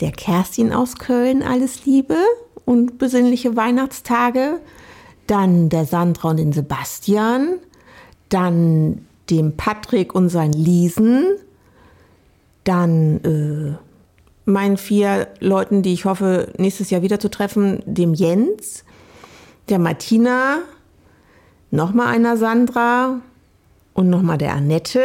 der 0.00 0.12
Kerstin 0.12 0.72
aus 0.72 0.96
Köln 0.96 1.42
alles 1.42 1.84
Liebe 1.84 2.16
und 2.64 2.98
besinnliche 2.98 3.56
Weihnachtstage. 3.56 4.60
Dann 5.26 5.68
der 5.68 5.84
Sandra 5.84 6.30
und 6.30 6.36
den 6.38 6.52
Sebastian. 6.52 7.58
Dann 8.28 9.06
dem 9.30 9.56
Patrick 9.56 10.14
und 10.14 10.28
sein 10.28 10.52
Liesen. 10.52 11.24
Dann 12.64 13.24
äh, 13.24 13.88
meinen 14.48 14.76
vier 14.76 15.28
Leuten, 15.40 15.82
die 15.82 15.92
ich 15.92 16.04
hoffe, 16.04 16.52
nächstes 16.56 16.90
Jahr 16.90 17.02
wieder 17.02 17.20
zu 17.20 17.30
treffen, 17.30 17.82
dem 17.84 18.14
Jens, 18.14 18.84
der 19.68 19.78
Martina, 19.78 20.58
nochmal 21.70 22.08
einer 22.08 22.36
Sandra 22.36 23.20
und 23.92 24.08
nochmal 24.08 24.38
der 24.38 24.54
Annette. 24.54 25.02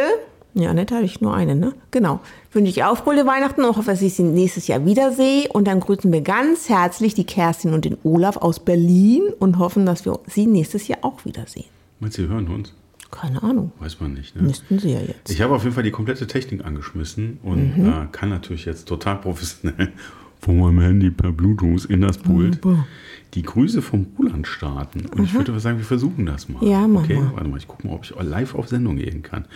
Ja, 0.54 0.70
Annette 0.70 0.94
hatte 0.94 1.04
ich 1.04 1.20
nur 1.20 1.34
eine, 1.34 1.56
ne? 1.56 1.72
Genau. 1.90 2.20
Wünsche 2.52 2.70
ich 2.70 2.84
auch 2.84 2.96
frohe 2.98 3.26
Weihnachten 3.26 3.62
und 3.64 3.76
hoffe, 3.76 3.90
dass 3.90 4.02
ich 4.02 4.14
sie 4.14 4.22
nächstes 4.22 4.68
Jahr 4.68 4.84
wiedersehe. 4.86 5.48
Und 5.48 5.66
dann 5.66 5.80
grüßen 5.80 6.12
wir 6.12 6.20
ganz 6.20 6.68
herzlich 6.68 7.14
die 7.14 7.24
Kerstin 7.24 7.74
und 7.74 7.84
den 7.84 7.96
Olaf 8.04 8.36
aus 8.36 8.60
Berlin 8.60 9.22
und 9.40 9.58
hoffen, 9.58 9.84
dass 9.84 10.04
wir 10.04 10.20
sie 10.28 10.46
nächstes 10.46 10.86
Jahr 10.86 11.00
auch 11.02 11.24
wiedersehen. 11.24 11.66
Meinst 11.98 12.18
du, 12.18 12.22
Sie 12.22 12.28
hören 12.28 12.46
uns? 12.48 12.72
Keine 13.10 13.42
Ahnung. 13.42 13.72
Weiß 13.80 14.00
man 14.00 14.12
nicht. 14.14 14.34
Ne? 14.36 14.42
Müssten 14.42 14.78
sie 14.78 14.92
ja 14.92 15.00
jetzt. 15.00 15.30
Ich 15.30 15.40
habe 15.40 15.54
auf 15.54 15.62
jeden 15.64 15.74
Fall 15.74 15.84
die 15.84 15.90
komplette 15.92 16.26
Technik 16.26 16.64
angeschmissen 16.64 17.38
und 17.42 17.76
Mhm. 17.78 17.86
äh, 17.88 17.92
kann 18.12 18.28
natürlich 18.30 18.64
jetzt 18.64 18.86
total 18.88 19.16
professionell 19.20 19.92
von 20.40 20.58
meinem 20.58 20.80
Handy 20.80 21.10
per 21.10 21.32
Bluetooth 21.32 21.84
in 21.86 22.00
das 22.00 22.18
Pult 22.18 22.54
Super. 22.56 22.86
die 23.34 23.42
Grüße 23.42 23.82
vom 23.82 24.06
Roland 24.18 24.46
starten. 24.46 25.06
Und 25.06 25.24
ich 25.24 25.34
würde 25.34 25.58
sagen, 25.60 25.78
wir 25.78 25.84
versuchen 25.84 26.26
das 26.26 26.48
mal. 26.48 26.64
Ja, 26.64 26.86
mach 26.86 27.04
okay? 27.04 27.20
Warte 27.34 27.48
mal, 27.48 27.56
ich 27.56 27.66
gucke 27.68 27.86
mal, 27.86 27.94
ob 27.94 28.04
ich 28.04 28.12
live 28.20 28.54
auf 28.54 28.68
Sendung 28.68 28.96
gehen 28.96 29.22
kann. 29.22 29.46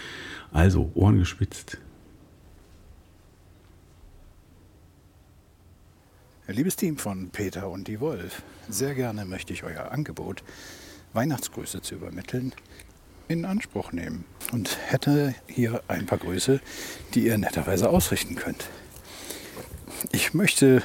Also, 0.52 0.90
Ohren 0.94 1.18
gespitzt. 1.18 1.78
Liebes 6.46 6.76
Team 6.76 6.96
von 6.96 7.28
Peter 7.28 7.68
und 7.68 7.88
die 7.88 8.00
Wolf, 8.00 8.42
sehr 8.70 8.94
gerne 8.94 9.26
möchte 9.26 9.52
ich 9.52 9.64
euer 9.64 9.92
Angebot, 9.92 10.42
Weihnachtsgrüße 11.12 11.82
zu 11.82 11.96
übermitteln, 11.96 12.54
in 13.28 13.44
Anspruch 13.44 13.92
nehmen 13.92 14.24
und 14.52 14.78
hätte 14.86 15.34
hier 15.46 15.82
ein 15.88 16.06
paar 16.06 16.16
Grüße, 16.16 16.60
die 17.12 17.26
ihr 17.26 17.36
netterweise 17.36 17.90
ausrichten 17.90 18.34
könnt. 18.34 18.64
Ich 20.10 20.32
möchte 20.32 20.82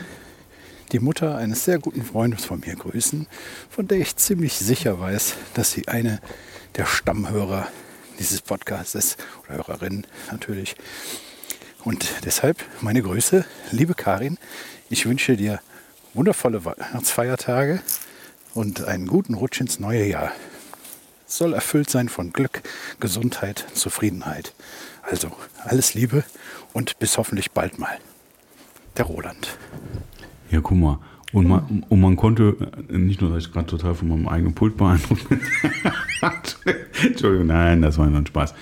die 0.91 0.99
Mutter 0.99 1.37
eines 1.37 1.63
sehr 1.63 1.79
guten 1.79 2.03
Freundes 2.03 2.43
von 2.43 2.59
mir 2.59 2.75
grüßen, 2.75 3.27
von 3.69 3.87
der 3.87 3.99
ich 3.99 4.17
ziemlich 4.17 4.55
sicher 4.55 4.99
weiß, 4.99 5.35
dass 5.53 5.71
sie 5.71 5.87
eine 5.87 6.19
der 6.75 6.85
Stammhörer 6.85 7.69
dieses 8.19 8.41
Podcasts 8.41 8.95
ist, 8.95 9.17
oder 9.43 9.57
Hörerin 9.57 10.05
natürlich. 10.31 10.75
Und 11.83 12.07
deshalb 12.25 12.63
meine 12.81 13.01
Grüße, 13.01 13.45
liebe 13.71 13.93
Karin. 13.93 14.37
Ich 14.89 15.05
wünsche 15.05 15.35
dir 15.35 15.59
wundervolle 16.13 16.63
Weihnachtsfeiertage 16.65 17.81
und 18.53 18.83
einen 18.85 19.07
guten 19.07 19.33
Rutsch 19.33 19.59
ins 19.59 19.79
neue 19.79 20.05
Jahr. 20.05 20.31
Es 21.27 21.37
soll 21.37 21.53
erfüllt 21.53 21.89
sein 21.89 22.09
von 22.09 22.31
Glück, 22.31 22.61
Gesundheit, 22.99 23.65
Zufriedenheit. 23.73 24.53
Also 25.01 25.31
alles 25.63 25.93
Liebe 25.93 26.23
und 26.71 26.99
bis 26.99 27.17
hoffentlich 27.17 27.51
bald 27.51 27.79
mal. 27.79 27.97
Der 28.97 29.05
Roland. 29.05 29.57
Ja, 30.51 30.61
guck 30.61 30.77
mal. 30.77 30.99
Und 31.33 31.47
man, 31.47 31.83
und 31.89 31.99
man 31.99 32.15
konnte, 32.15 32.55
äh, 32.89 32.97
nicht 32.97 33.21
nur, 33.21 33.31
dass 33.31 33.45
ich 33.45 33.51
gerade 33.51 33.65
total 33.65 33.95
von 33.95 34.07
meinem 34.07 34.27
eigenen 34.27 34.53
Pult 34.53 34.77
beeindruckt 34.77 35.27
bin. 35.27 35.39
Entschuldigung, 37.07 37.47
nein, 37.47 37.81
das 37.81 37.97
war 37.97 38.07
nur 38.07 38.19
ein 38.19 38.27
Spaß. 38.27 38.53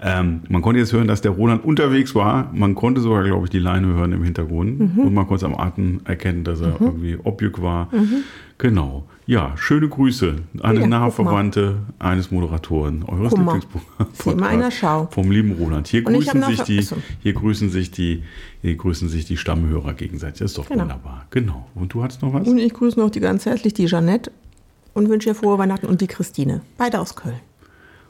Ähm, 0.00 0.40
man 0.48 0.62
konnte 0.62 0.80
jetzt 0.80 0.92
hören, 0.92 1.06
dass 1.06 1.20
der 1.20 1.32
Roland 1.32 1.64
unterwegs 1.64 2.14
war. 2.14 2.50
Man 2.52 2.74
konnte 2.74 3.02
sogar, 3.02 3.22
glaube 3.22 3.44
ich, 3.44 3.50
die 3.50 3.58
Leine 3.58 3.88
hören 3.88 4.12
im 4.12 4.24
Hintergrund. 4.24 4.80
Mhm. 4.80 4.98
Und 5.00 5.14
man 5.14 5.26
konnte 5.26 5.46
es 5.46 5.52
am 5.52 5.58
Atem 5.58 6.00
erkennen, 6.04 6.44
dass 6.44 6.60
er 6.60 6.80
mhm. 6.80 6.86
irgendwie 6.86 7.18
Objük 7.22 7.62
war. 7.62 7.94
Mhm. 7.94 8.24
Genau. 8.58 9.06
Ja, 9.26 9.56
schöne 9.56 9.88
Grüße 9.88 10.36
an 10.60 10.76
ja, 10.76 10.86
nahe 10.86 11.10
Verwandte 11.10 11.76
eines 11.98 12.30
Moderatoren 12.30 13.04
eures 13.04 13.32
Lieblingspodcasts 13.32 15.14
vom 15.14 15.30
lieben 15.30 15.52
Roland. 15.52 15.88
Hier 15.88 16.02
grüßen, 16.02 16.42
sich 16.42 16.60
die, 16.62 16.86
hier 17.22 17.32
grüßen 17.32 17.70
sich 17.70 17.90
die, 17.90 18.22
hier 18.60 18.76
grüßen 18.76 19.08
sich 19.08 19.24
die 19.24 19.38
Stammhörer 19.38 19.94
gegenseitig. 19.94 20.40
Das 20.40 20.50
ist 20.50 20.58
doch 20.58 20.68
genau. 20.68 20.82
wunderbar. 20.82 21.26
Genau. 21.30 21.66
Und 21.74 21.94
du 21.94 22.02
hattest 22.02 22.20
noch 22.20 22.34
was? 22.34 22.46
Und 22.46 22.58
ich 22.58 22.74
grüße 22.74 23.00
noch 23.00 23.08
die 23.08 23.20
ganz 23.20 23.46
herzlich 23.46 23.72
die 23.72 23.86
Jeannette 23.86 24.30
und 24.92 25.08
wünsche 25.08 25.30
ihr 25.30 25.34
frohe 25.34 25.56
Weihnachten 25.56 25.86
und 25.86 26.02
die 26.02 26.06
Christine. 26.06 26.60
Beide 26.76 27.00
aus 27.00 27.16
Köln. 27.16 27.40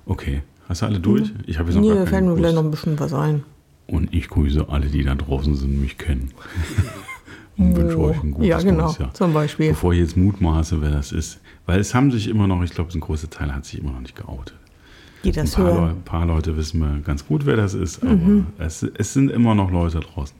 Okay. 0.06 0.42
Hast 0.68 0.82
du 0.82 0.86
alle 0.86 0.98
durch? 0.98 1.32
Mhm. 1.32 1.40
Ich 1.46 1.58
habe 1.58 1.70
jetzt 1.70 1.80
noch 1.80 1.94
nee, 1.94 2.06
fällt 2.06 2.24
mir 2.24 2.34
vielleicht 2.34 2.54
noch 2.54 2.64
ein 2.64 2.70
bisschen 2.70 2.98
was 2.98 3.12
ein. 3.12 3.44
Und 3.86 4.12
ich 4.14 4.28
grüße 4.28 4.68
alle, 4.68 4.86
die 4.86 5.04
da 5.04 5.14
draußen 5.14 5.54
sind 5.54 5.74
und 5.74 5.80
mich 5.80 5.98
kennen. 5.98 6.32
und 7.56 7.76
wünsche 7.76 7.98
euch 7.98 8.22
ein 8.22 8.32
gutes 8.32 8.48
Ja, 8.48 8.58
genau, 8.60 8.92
Jahr. 8.92 9.14
zum 9.14 9.32
Beispiel. 9.32 9.70
Bevor 9.70 9.92
ich 9.92 10.00
jetzt 10.00 10.16
mutmaße, 10.16 10.80
wer 10.82 10.90
das 10.90 11.12
ist. 11.12 11.40
Weil 11.66 11.80
es 11.80 11.94
haben 11.94 12.10
sich 12.10 12.28
immer 12.28 12.46
noch, 12.46 12.62
ich 12.62 12.70
glaube, 12.70 12.92
ein 12.92 13.00
großer 13.00 13.30
Teil 13.30 13.54
hat 13.54 13.64
sich 13.64 13.80
immer 13.80 13.92
noch 13.92 14.00
nicht 14.00 14.16
geoutet. 14.16 14.54
Die 15.22 15.32
das 15.32 15.56
ein, 15.56 15.64
paar 15.64 15.72
hören. 15.72 15.76
Leute, 15.76 15.96
ein 15.96 16.02
paar 16.02 16.26
Leute 16.26 16.56
wissen 16.56 16.80
wir 16.80 17.00
ganz 17.00 17.26
gut, 17.26 17.46
wer 17.46 17.56
das 17.56 17.74
ist, 17.74 18.02
aber 18.02 18.12
mhm. 18.12 18.46
es, 18.58 18.82
es 18.82 19.14
sind 19.14 19.30
immer 19.30 19.54
noch 19.54 19.70
Leute 19.70 20.00
draußen. 20.00 20.36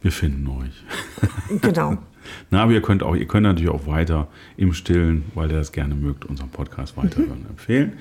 Wir 0.00 0.12
finden 0.12 0.46
euch. 0.48 0.84
Genau. 1.60 1.98
Na, 2.50 2.62
aber 2.62 2.72
ihr 2.72 2.82
könnt 2.82 3.02
auch, 3.02 3.16
ihr 3.16 3.26
könnt 3.26 3.42
natürlich 3.42 3.70
auch 3.70 3.86
weiter 3.86 4.28
im 4.56 4.72
Stillen, 4.72 5.24
weil 5.34 5.50
ihr 5.50 5.58
das 5.58 5.72
gerne 5.72 5.94
mögt, 5.94 6.24
unseren 6.24 6.50
Podcast 6.50 6.96
weiterhören, 6.96 7.40
mhm. 7.40 7.50
empfehlen. 7.50 7.92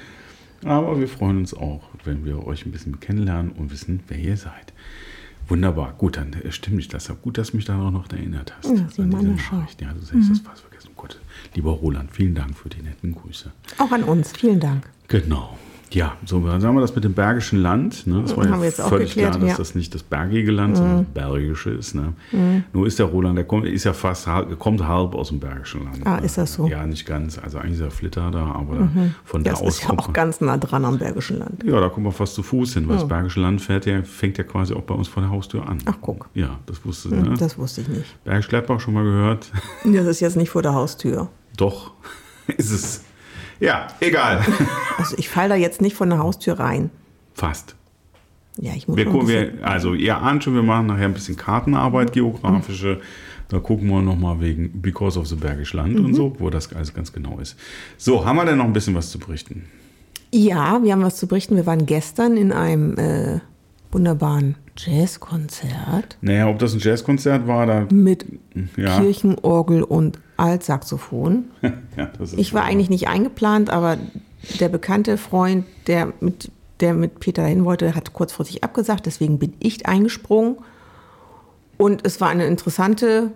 Aber 0.64 1.00
wir 1.00 1.08
freuen 1.08 1.38
uns 1.38 1.54
auch, 1.54 1.82
wenn 2.04 2.24
wir 2.24 2.46
euch 2.46 2.66
ein 2.66 2.72
bisschen 2.72 3.00
kennenlernen 3.00 3.52
und 3.52 3.72
wissen, 3.72 4.02
wer 4.08 4.18
ihr 4.18 4.38
seid. 4.38 4.74
Wunderbar. 5.52 5.96
Gut, 5.98 6.16
dann 6.16 6.32
äh, 6.32 6.50
stimmt 6.54 6.78
mich 6.78 6.88
das. 6.88 7.12
Gut, 7.22 7.38
dass 7.38 7.52
du 7.52 7.58
mich 7.58 7.66
daran 7.66 7.92
noch 7.92 8.10
erinnert 8.10 8.56
hast. 8.58 8.70
Ja, 8.70 8.88
Sie 8.90 9.02
meine 9.02 9.34
Nachricht. 9.34 9.82
Ja, 9.82 9.92
du 9.92 10.00
hast 10.00 10.14
mhm. 10.14 10.30
das 10.30 10.40
fast 10.40 10.62
vergessen. 10.62 10.92
Gut. 10.96 11.20
Lieber 11.56 11.72
Roland, 11.72 12.10
vielen 12.10 12.36
Dank 12.36 12.58
für 12.58 12.70
die 12.70 12.82
netten 12.82 13.14
Grüße. 13.14 13.52
Auch 13.78 13.92
an 13.92 14.04
uns. 14.04 14.32
Vielen 14.32 14.62
Dank. 14.62 14.90
Genau. 15.10 15.58
Ja, 15.94 16.14
so 16.26 16.40
dann 16.40 16.62
sagen 16.62 16.76
wir 16.76 16.82
das 16.82 16.96
mit 16.96 17.04
dem 17.04 17.14
Bergischen 17.14 17.62
Land. 17.62 18.08
Ne? 18.08 18.22
Das 18.22 18.38
war 18.38 18.50
Haben 18.50 18.64
ja 18.64 18.72
völlig 18.72 19.10
geklärt, 19.10 19.32
klar, 19.32 19.42
dass 19.42 19.52
ja. 19.52 19.58
das 19.58 19.76
nicht 19.76 19.94
das 19.94 20.04
bergige 20.04 20.52
Land, 20.52 20.74
mhm. 20.74 20.76
sondern 20.78 20.98
das 21.06 21.14
bergische 21.14 21.72
ist. 21.72 21.96
Ne? 21.96 22.14
Mhm. 22.32 22.64
Nur 22.72 22.88
ist 22.88 22.98
der 22.98 23.08
Roland, 23.08 23.38
der 23.38 23.46
kommt, 23.46 23.66
ist 23.66 23.84
ja 23.84 23.94
fast 23.94 24.28
halb, 24.28 24.58
kommt 24.58 24.88
halb 24.88 25.16
aus 25.16 25.30
dem 25.30 25.40
Bergischen 25.40 25.84
Land. 25.84 26.00
Ah, 26.06 26.18
ne? 26.18 26.26
ist 26.26 26.38
das 26.38 26.54
so? 26.54 26.68
Ja, 26.68 26.86
nicht 26.86 27.06
ganz. 27.06 27.38
Also 27.38 27.58
eigentlich 27.58 27.74
ist 27.74 27.82
er 27.82 27.92
Flitter 27.92 28.32
da, 28.32 28.46
aber 28.46 28.76
mhm. 28.76 29.16
von 29.26 29.44
das 29.44 29.60
da 29.60 29.66
aus. 29.66 29.76
ist 29.76 29.84
ja 29.84 29.90
auch 29.90 30.14
ganz 30.14 30.40
nah 30.40 30.58
dran 30.58 30.86
am 30.86 30.98
Bergischen 30.98 31.40
Land. 31.40 31.64
Ja, 31.66 31.80
da 31.80 31.90
kommen 31.90 32.06
wir 32.06 32.14
fast 32.14 32.36
zu 32.36 32.44
Fuß 32.44 32.76
hin, 32.76 32.88
weil 32.88 32.96
das 32.96 33.08
Bergische 33.08 33.42
Land 33.42 33.62
fährt 33.62 33.86
ja, 33.86 34.02
fängt 34.04 34.38
ja 34.38 34.46
quasi 34.46 34.74
auch 34.74 34.84
bei 34.84 34.96
uns 34.96 35.08
vor 35.10 35.22
der 35.22 35.32
Haustür 35.32 35.68
an. 35.68 35.80
Ach, 35.86 35.98
guck. 36.00 36.30
Ja, 36.34 36.60
das 36.66 36.84
wusste 36.86 37.10
Mhm, 37.12 37.22
ne? 37.24 37.36
Das 37.38 37.58
wusste 37.58 37.82
ich 37.82 37.88
nicht. 37.90 38.24
Bergisch 38.24 38.48
Gladbach 38.48 38.80
schon 38.80 38.94
mal 38.94 39.04
gehört? 39.04 39.52
Das 39.84 40.06
ist 40.06 40.20
jetzt 40.20 40.38
nicht 40.38 40.50
vor 40.50 40.62
der 40.62 40.74
Haustür. 40.74 41.30
Doch, 41.58 41.94
ist 42.58 42.72
es. 42.72 43.04
Ja, 43.62 43.88
egal. 44.02 44.46
Also 44.98 45.18
ich 45.18 45.30
falle 45.30 45.50
da 45.50 45.56
jetzt 45.56 45.82
nicht 45.82 45.96
von 45.96 46.10
der 46.10 46.20
Haustür 46.20 46.60
rein. 46.60 46.92
Fast. 47.34 47.76
Ja, 48.58 48.74
ich 48.76 48.88
muss 48.88 48.98
Wir 48.98 49.06
gucken, 49.06 49.28
wir, 49.30 49.54
also 49.64 49.96
ihr 49.96 50.16
ahnt 50.16 50.44
schon, 50.44 50.54
wir 50.54 50.62
machen 50.62 50.86
nachher 50.86 51.06
ein 51.06 51.14
bisschen 51.16 51.38
Kartenarbeit, 51.38 52.14
geografische. 52.14 53.02
Da 53.48 53.58
gucken 53.58 53.88
wir 53.88 54.04
nochmal 54.04 54.40
wegen 54.42 54.80
Because 54.80 55.18
of 55.18 55.26
the 55.26 55.36
Bergisch 55.36 55.74
Land 55.74 56.00
und 56.00 56.14
so, 56.14 56.36
wo 56.38 56.52
das 56.52 56.72
alles 56.74 56.94
ganz 56.94 57.12
genau 57.12 57.40
ist. 57.40 57.58
So, 57.98 58.24
haben 58.26 58.36
wir 58.36 58.46
denn 58.46 58.60
noch 58.60 58.66
ein 58.66 58.74
bisschen 58.74 58.94
was 58.94 59.10
zu 59.10 59.18
berichten? 59.18 59.66
Ja, 60.32 60.84
wir 60.84 60.92
haben 60.92 61.02
was 61.02 61.18
zu 61.18 61.26
berichten. 61.26 61.56
Wir 61.56 61.66
waren 61.66 61.88
gestern 61.88 62.38
in 62.38 62.52
einem 62.52 62.98
äh, 63.00 63.40
wunderbaren 63.92 64.56
Jazzkonzert 64.86 66.18
Naja, 66.22 66.48
ob 66.48 66.60
das 66.60 66.74
ein 66.74 66.80
Jazzkonzert 66.80 67.48
war, 67.48 67.66
da. 67.66 67.88
mit 67.92 68.26
Ja. 68.78 69.00
Kirchenorgel 69.00 69.84
und 69.84 70.20
Altsaxophon. 70.38 71.46
ja, 71.98 72.10
Ich 72.36 72.54
war 72.54 72.64
eigentlich 72.64 72.90
nicht 72.90 73.08
eingeplant, 73.08 73.70
aber 73.70 73.98
der 74.60 74.70
bekannte 74.70 75.18
Freund, 75.18 75.66
der 75.88 76.14
mit, 76.20 76.52
der 76.80 76.94
mit 76.94 77.20
Peter 77.20 77.46
hin 77.46 77.66
wollte, 77.66 77.96
hat 77.96 78.14
kurzfristig 78.14 78.64
abgesagt. 78.64 79.06
Deswegen 79.06 79.40
bin 79.40 79.54
ich 79.60 79.86
eingesprungen. 79.86 80.58
Und 81.78 82.06
es 82.06 82.22
war 82.22 82.30
eine 82.30 82.46
interessante, 82.46 83.32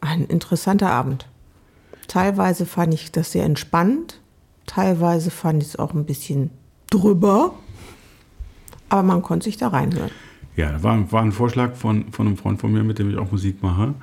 ein 0.00 0.24
interessanter 0.24 0.90
Abend. 0.90 1.26
Teilweise 2.08 2.66
fand 2.66 2.94
ich 2.94 3.12
das 3.12 3.32
sehr 3.32 3.44
entspannt. 3.44 4.20
Teilweise 4.66 5.30
fand 5.30 5.62
ich 5.62 5.70
es 5.70 5.76
auch 5.76 5.94
ein 5.94 6.04
bisschen 6.04 6.50
drüber. 6.90 7.54
Aber 8.90 9.02
man 9.02 9.22
konnte 9.22 9.44
sich 9.44 9.56
da 9.56 9.68
reinhören. 9.68 10.10
Ja, 10.56 10.72
da 10.72 10.82
war, 10.82 11.10
war 11.12 11.22
ein 11.22 11.32
Vorschlag 11.32 11.74
von, 11.74 12.06
von 12.12 12.26
einem 12.26 12.36
Freund 12.36 12.60
von 12.60 12.72
mir, 12.72 12.82
mit 12.82 12.98
dem 12.98 13.08
ich 13.08 13.16
auch 13.16 13.30
Musik 13.32 13.62
mache. 13.62 13.94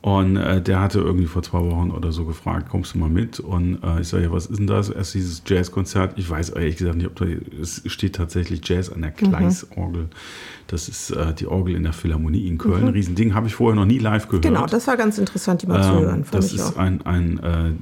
Und 0.00 0.36
äh, 0.36 0.60
der 0.60 0.80
hatte 0.80 0.98
irgendwie 1.00 1.26
vor 1.26 1.42
zwei 1.42 1.60
Wochen 1.60 1.90
oder 1.90 2.10
so 2.10 2.24
gefragt, 2.24 2.68
kommst 2.70 2.94
du 2.94 2.98
mal 2.98 3.10
mit? 3.10 3.38
Und 3.38 3.78
äh, 3.84 4.00
ich 4.00 4.08
sage, 4.08 4.24
ja, 4.24 4.32
was 4.32 4.46
ist 4.46 4.58
denn 4.58 4.66
das? 4.66 4.88
Erst 4.88 5.14
dieses 5.14 5.42
Jazzkonzert. 5.46 6.14
Ich 6.18 6.28
weiß 6.28 6.50
ehrlich 6.50 6.76
gesagt 6.78 6.96
nicht, 6.96 7.06
ob 7.06 7.16
da, 7.16 7.26
es 7.60 7.82
steht 7.86 8.16
tatsächlich 8.16 8.62
Jazz 8.66 8.88
an 8.90 9.02
der 9.02 9.10
Kleisorgel. 9.12 10.08
Das 10.66 10.88
ist 10.88 11.10
äh, 11.10 11.34
die 11.34 11.46
Orgel 11.46 11.74
in 11.76 11.82
der 11.82 11.92
Philharmonie 11.92 12.48
in 12.48 12.56
Köln. 12.56 12.88
Riesending, 12.88 13.34
habe 13.34 13.46
ich 13.46 13.54
vorher 13.54 13.76
noch 13.76 13.84
nie 13.84 13.98
live 13.98 14.26
gehört. 14.28 14.44
Genau, 14.44 14.64
das 14.66 14.86
war 14.86 14.96
ganz 14.96 15.18
interessant, 15.18 15.62
die 15.62 15.66
mal 15.66 15.82
zu 15.82 15.90
Ähm, 15.90 15.98
hören. 16.00 16.24
Fand 16.24 16.34
das 16.34 16.52
ist 16.54 16.72
auch. 16.74 16.76
ein, 16.78 17.02
ein, 17.04 17.38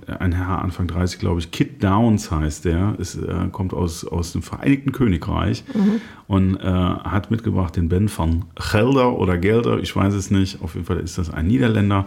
äh, 0.08 0.12
ein 0.18 0.32
Herr 0.32 0.60
Anfang 0.62 0.88
30, 0.88 1.20
glaube 1.20 1.38
ich. 1.40 1.52
Kit 1.52 1.82
Downs 1.84 2.30
heißt 2.30 2.64
der. 2.64 2.96
Ist, 2.98 3.14
äh, 3.16 3.48
kommt 3.52 3.72
aus, 3.72 4.04
aus 4.04 4.32
dem 4.32 4.42
Vereinigten 4.42 4.90
Königreich 4.92 5.62
Mhm. 5.72 6.00
und 6.26 6.56
äh, 6.56 6.62
hat 6.64 7.30
mitgebracht 7.30 7.76
den 7.76 7.88
Ben 8.00 8.08
van 8.08 8.44
Gelder 8.54 9.18
oder 9.18 9.36
Gelder, 9.36 9.78
ich 9.78 9.94
weiß 9.94 10.14
es 10.14 10.30
nicht. 10.30 10.62
Auf 10.62 10.74
jeden 10.74 10.86
Fall 10.86 11.00
ist 11.00 11.18
das 11.18 11.30
ein 11.30 11.46
Niederländer. 11.46 12.06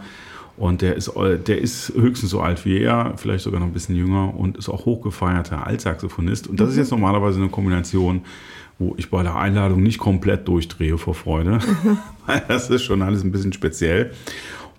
Und 0.57 0.81
der 0.81 0.95
ist, 0.95 1.09
äh, 1.09 1.37
der 1.37 1.59
ist 1.59 1.93
höchstens 1.95 2.31
so 2.31 2.41
alt 2.41 2.65
wie 2.65 2.79
er, 2.79 3.13
vielleicht 3.17 3.43
sogar 3.43 3.59
noch 3.59 3.67
ein 3.67 3.73
bisschen 3.73 3.95
jünger 3.95 4.35
und 4.35 4.57
ist 4.57 4.69
auch 4.69 4.85
hochgefeierter 4.85 5.65
Altsaxophonist. 5.65 6.47
Und 6.47 6.59
das 6.59 6.69
ist 6.69 6.77
jetzt 6.77 6.91
normalerweise 6.91 7.39
eine 7.39 7.49
Kombination, 7.49 8.21
wo 8.79 8.93
ich 8.97 9.09
bei 9.09 9.23
der 9.23 9.35
Einladung 9.35 9.81
nicht 9.81 9.99
komplett 9.99 10.47
durchdrehe 10.47 10.97
vor 10.97 11.15
Freude. 11.15 11.59
Weil 12.25 12.43
das 12.47 12.69
ist 12.69 12.83
schon 12.83 13.01
alles 13.01 13.23
ein 13.23 13.31
bisschen 13.31 13.53
speziell. 13.53 14.11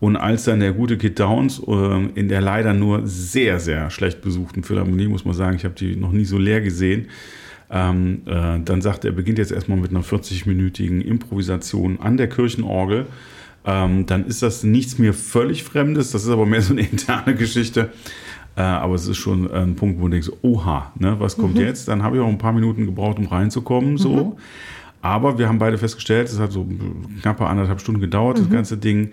Und 0.00 0.16
als 0.16 0.44
dann 0.44 0.60
der 0.60 0.72
gute 0.72 0.98
Kid 0.98 1.18
Downs 1.18 1.62
äh, 1.66 2.06
in 2.14 2.28
der 2.28 2.40
leider 2.40 2.72
nur 2.72 3.06
sehr, 3.06 3.58
sehr 3.60 3.90
schlecht 3.90 4.20
besuchten 4.20 4.62
Philharmonie, 4.64 5.08
muss 5.08 5.24
man 5.24 5.34
sagen, 5.34 5.56
ich 5.56 5.64
habe 5.64 5.74
die 5.74 5.96
noch 5.96 6.12
nie 6.12 6.24
so 6.24 6.38
leer 6.38 6.60
gesehen, 6.60 7.08
ähm, 7.70 8.22
äh, 8.26 8.60
dann 8.64 8.82
sagt 8.82 9.04
er, 9.04 9.10
er 9.10 9.16
beginnt 9.16 9.38
jetzt 9.38 9.52
erstmal 9.52 9.78
mit 9.78 9.90
einer 9.90 10.02
40-minütigen 10.02 11.00
Improvisation 11.00 11.98
an 12.00 12.16
der 12.16 12.28
Kirchenorgel. 12.28 13.06
Ähm, 13.66 14.06
dann 14.06 14.26
ist 14.26 14.42
das 14.42 14.62
nichts 14.62 14.98
mir 14.98 15.14
völlig 15.14 15.64
Fremdes, 15.64 16.10
das 16.10 16.24
ist 16.24 16.30
aber 16.30 16.46
mehr 16.46 16.60
so 16.60 16.72
eine 16.72 16.82
interne 16.90 17.34
Geschichte. 17.34 17.90
Äh, 18.56 18.62
aber 18.62 18.94
es 18.94 19.08
ist 19.08 19.16
schon 19.16 19.50
ein 19.50 19.74
Punkt, 19.74 19.98
wo 19.98 20.04
du 20.04 20.10
denkst, 20.10 20.30
oha, 20.42 20.92
ne, 20.98 21.16
was 21.18 21.36
kommt 21.36 21.58
jetzt? 21.58 21.88
Dann 21.88 22.02
habe 22.02 22.16
ich 22.16 22.22
auch 22.22 22.28
ein 22.28 22.38
paar 22.38 22.52
Minuten 22.52 22.86
gebraucht, 22.86 23.18
um 23.18 23.26
reinzukommen. 23.26 23.96
So. 23.96 24.36
Aber 25.02 25.38
wir 25.38 25.48
haben 25.48 25.58
beide 25.58 25.76
festgestellt, 25.76 26.28
es 26.28 26.38
hat 26.38 26.52
so 26.52 26.66
knappe 27.20 27.46
anderthalb 27.46 27.80
Stunden 27.80 28.00
gedauert, 28.00 28.38
das 28.38 28.48
ganze 28.48 28.76
Ding. 28.76 29.12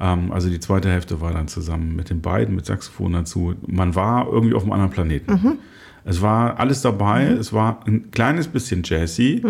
Ähm, 0.00 0.32
also 0.32 0.48
die 0.48 0.58
zweite 0.58 0.90
Hälfte 0.90 1.20
war 1.20 1.32
dann 1.32 1.46
zusammen 1.46 1.94
mit 1.94 2.10
den 2.10 2.20
beiden, 2.20 2.56
mit 2.56 2.66
Saxophon 2.66 3.12
dazu. 3.12 3.54
Man 3.66 3.94
war 3.94 4.26
irgendwie 4.26 4.54
auf 4.54 4.62
einem 4.62 4.72
anderen 4.72 4.90
Planeten. 4.90 5.58
Es 6.04 6.22
war 6.22 6.58
alles 6.58 6.82
dabei. 6.82 7.24
Es 7.26 7.52
war 7.52 7.80
ein 7.86 8.10
kleines 8.10 8.48
bisschen 8.48 8.82
jazzy. 8.84 9.42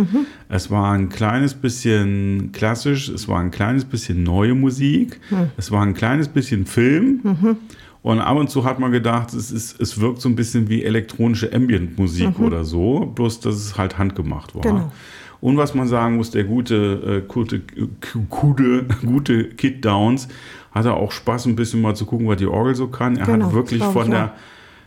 Es 0.48 0.70
war 0.70 0.92
ein 0.92 1.08
kleines 1.08 1.54
bisschen 1.54 2.50
klassisch. 2.52 3.08
Es 3.08 3.28
war 3.28 3.40
ein 3.40 3.50
kleines 3.50 3.84
bisschen 3.84 4.22
neue 4.22 4.54
Musik. 4.54 5.20
Es 5.56 5.70
war 5.70 5.82
ein 5.82 5.94
kleines 5.94 6.28
bisschen 6.28 6.66
Film. 6.66 7.20
Und 8.02 8.20
ab 8.20 8.36
und 8.38 8.48
zu 8.50 8.64
hat 8.64 8.78
man 8.80 8.92
gedacht, 8.92 9.34
es, 9.34 9.50
ist, 9.52 9.80
es 9.80 10.00
wirkt 10.00 10.20
so 10.22 10.28
ein 10.28 10.34
bisschen 10.34 10.68
wie 10.68 10.82
elektronische 10.84 11.52
Ambient-Musik 11.52 12.38
oder 12.40 12.64
so, 12.64 13.06
bloß 13.14 13.40
dass 13.40 13.54
es 13.56 13.76
halt 13.76 13.98
handgemacht 13.98 14.54
war. 14.54 14.62
Genau. 14.62 14.92
Und 15.42 15.56
was 15.56 15.74
man 15.74 15.86
sagen 15.88 16.16
muss, 16.16 16.30
der 16.30 16.44
gute, 16.44 17.22
äh, 17.24 17.28
gute, 17.28 17.62
gute, 18.28 18.84
gute 19.04 19.44
Kid 19.44 19.84
Downs 19.84 20.28
hatte 20.72 20.94
auch 20.94 21.12
Spaß, 21.12 21.46
ein 21.46 21.56
bisschen 21.56 21.80
mal 21.80 21.94
zu 21.94 22.06
gucken, 22.06 22.26
was 22.28 22.36
die 22.36 22.46
Orgel 22.46 22.74
so 22.74 22.88
kann. 22.88 23.16
Er 23.16 23.26
Genau, 23.26 23.46
hat 23.46 23.54
wirklich 23.54 23.82
von 23.82 24.10
der, 24.10 24.26
auch. 24.26 24.30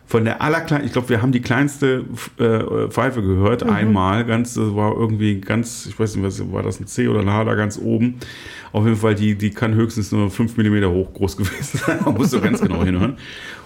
Von 0.06 0.26
der 0.26 0.42
allerkleinsten, 0.42 0.86
ich 0.86 0.94
glaube, 0.94 1.10
wir 1.10 1.22
haben 1.22 1.32
die 1.32 1.42
kleinste 1.42 2.06
äh, 2.38 2.90
Pfeife 2.90 3.22
gehört, 3.22 3.64
Mhm. 3.66 3.72
einmal, 3.72 4.26
ganz, 4.26 4.54
das 4.54 4.76
war 4.76 4.96
irgendwie 4.96 5.40
ganz, 5.42 5.86
ich 5.88 5.98
weiß 5.98 6.16
nicht, 6.16 6.26
was 6.26 6.52
war 6.52 6.62
das, 6.62 6.80
ein 6.80 6.88
C 6.88 7.08
oder 7.08 7.22
ein 7.22 7.30
H 7.30 7.44
da 7.46 7.56
ganz 7.56 7.80
oben. 7.80 8.16
Auf 8.72 8.86
jeden 8.86 8.98
Fall, 8.98 9.16
die, 9.16 9.36
die 9.36 9.50
kann 9.52 9.74
höchstens 9.76 10.12
nur 10.12 10.30
5 10.30 10.58
mm 10.58 10.86
hoch 10.86 11.14
groß 11.14 11.38
gewesen 11.38 11.80
sein. 11.80 12.00
Man 12.06 12.16
muss 12.16 12.32
so 12.32 12.42
ganz 12.42 12.62
genau 12.62 12.84
hinhören. 12.84 13.18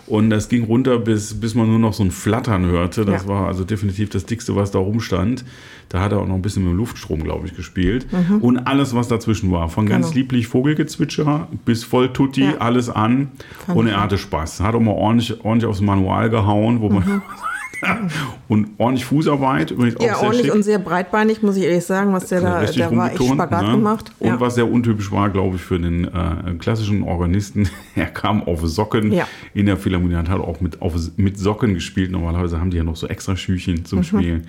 Und 0.08 0.30
das 0.30 0.48
ging 0.50 0.64
runter, 0.64 0.98
bis, 1.00 1.38
bis 1.40 1.54
man 1.54 1.68
nur 1.70 1.80
noch 1.80 1.94
so 1.94 2.02
ein 2.04 2.12
Flattern 2.12 2.66
hörte. 2.66 3.04
Das 3.04 3.24
Ja. 3.24 3.28
war 3.28 3.48
also 3.48 3.64
definitiv 3.66 4.10
das 4.10 4.26
Dickste, 4.26 4.56
was 4.56 4.72
da 4.72 4.80
rumstand. 4.80 5.44
Da 5.90 6.02
hat 6.02 6.12
er 6.14 6.20
auch 6.20 6.28
noch 6.28 6.36
ein 6.36 6.42
bisschen 6.42 6.64
mit 6.64 6.72
dem 6.74 6.78
Luftstrom, 6.78 7.24
glaube 7.24 7.46
ich, 7.48 7.56
gespielt. 7.56 8.08
Und 8.42 8.58
alles, 8.60 8.96
was 8.96 9.08
dazwischen 9.10 9.52
war. 9.52 9.68
Von 9.70 9.86
ganz 9.86 10.08
Mhm. 10.08 10.12
Genau. 10.12 10.18
lieblich 10.20 10.48
Vogelgezwitscher 10.48 11.48
bis 11.66 11.84
voll 11.84 12.14
Tutti, 12.14 12.44
Ja. 12.44 12.58
alles 12.60 12.90
an. 12.90 13.32
Fand 13.66 13.78
und 13.78 13.88
er 13.88 14.02
hatte 14.02 14.18
Spaß. 14.18 14.62
Hat 14.62 14.76
auch 14.76 14.80
mal 14.80 14.92
ordentlich, 14.92 15.44
ordentlich 15.44 15.70
aufs 15.70 15.82
Manual 15.82 16.30
gehauen, 16.30 16.80
wo 16.82 16.90
man. 16.90 17.04
Mhm. 17.06 17.22
und 18.48 18.68
ordentlich 18.78 19.06
Fußarbeit, 19.06 19.72
übrigens 19.72 19.98
auch 19.98 20.02
Ja, 20.06 20.16
sehr 20.16 20.24
ordentlich 20.24 20.46
schick. 20.48 20.56
und 20.56 20.64
sehr 20.64 20.80
breitbeinig, 20.80 21.42
muss 21.42 21.58
ich 21.58 21.64
ehrlich 21.64 21.86
sagen, 21.86 22.14
was 22.14 22.28
der 22.28 22.42
da, 22.42 22.64
der 22.64 22.96
war 22.96 23.12
echt 23.12 23.24
Spagat 23.24 23.66
ne? 23.66 23.72
gemacht. 23.72 24.12
Und 24.20 24.28
ja. 24.28 24.40
was 24.40 24.56
sehr 24.56 24.70
untypisch 24.70 25.12
war, 25.12 25.30
glaube 25.30 25.56
ich, 25.58 25.62
für 25.62 25.80
den 25.80 26.06
äh, 26.06 26.54
klassischen 26.60 27.04
Organisten, 27.04 27.70
er 27.96 28.08
kam 28.08 28.44
auf 28.44 28.62
Socken 28.66 29.12
Ja. 29.12 29.28
in 29.54 29.66
der 29.66 29.78
Philharmonie 29.78 30.16
und 30.16 30.30
hat 30.30 30.40
auch 30.40 30.62
mit, 30.62 30.82
auf, 30.82 30.94
mit 31.18 31.38
Socken 31.38 31.74
gespielt. 31.74 32.12
Normalerweise 32.12 32.60
haben 32.60 32.72
die 32.72 32.78
ja 32.78 32.84
noch 32.84 32.96
so 32.96 33.08
extra 33.08 33.36
Schüchen 33.36 33.76
Mhm. 33.76 33.86
zum 33.86 34.04
Spielen. 34.04 34.48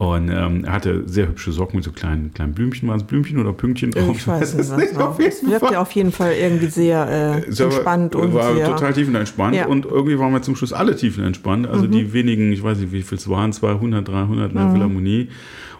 Und 0.00 0.30
ähm, 0.30 0.64
er 0.64 0.72
hatte 0.72 1.02
sehr 1.06 1.28
hübsche 1.28 1.52
Socken 1.52 1.76
mit 1.76 1.84
so 1.84 1.92
kleinen, 1.92 2.32
kleinen 2.32 2.54
Blümchen. 2.54 2.88
Waren 2.88 3.00
es 3.00 3.04
Blümchen 3.06 3.38
oder 3.38 3.52
Pünktchen 3.52 3.90
drauf? 3.90 4.16
ich 4.16 4.26
weiß 4.26 4.54
nicht, 4.54 4.70
was 4.70 4.96
war. 4.96 5.08
Auf 5.10 5.18
jeden 5.20 5.50
wirkte 5.50 5.66
Fall. 5.66 5.76
auf 5.76 5.92
jeden 5.92 6.10
Fall 6.10 6.32
irgendwie 6.32 6.68
sehr 6.68 7.06
äh, 7.44 7.48
Es 7.50 7.60
war- 7.60 7.66
entspannt 7.66 8.14
und 8.16 8.32
war 8.32 8.54
sehr, 8.54 8.64
total 8.70 8.94
tiefenentspannt 8.94 9.56
Ja. 9.56 9.66
und 9.66 9.84
irgendwie 9.84 10.18
waren 10.18 10.32
wir 10.32 10.40
zum 10.40 10.56
Schluss 10.56 10.72
alle 10.72 10.96
tiefenentspannt. 10.96 11.66
Also 11.66 11.84
Mhm. 11.84 11.90
die 11.90 12.12
wenigen, 12.14 12.50
ich 12.50 12.62
weiß 12.62 12.78
nicht, 12.78 12.92
wie 12.92 13.02
viel 13.02 13.18
es 13.18 13.28
waren, 13.28 13.52
200, 13.52 14.08
300 14.08 14.52
in 14.52 14.56
der 14.56 14.70
Philharmonie. 14.70 15.28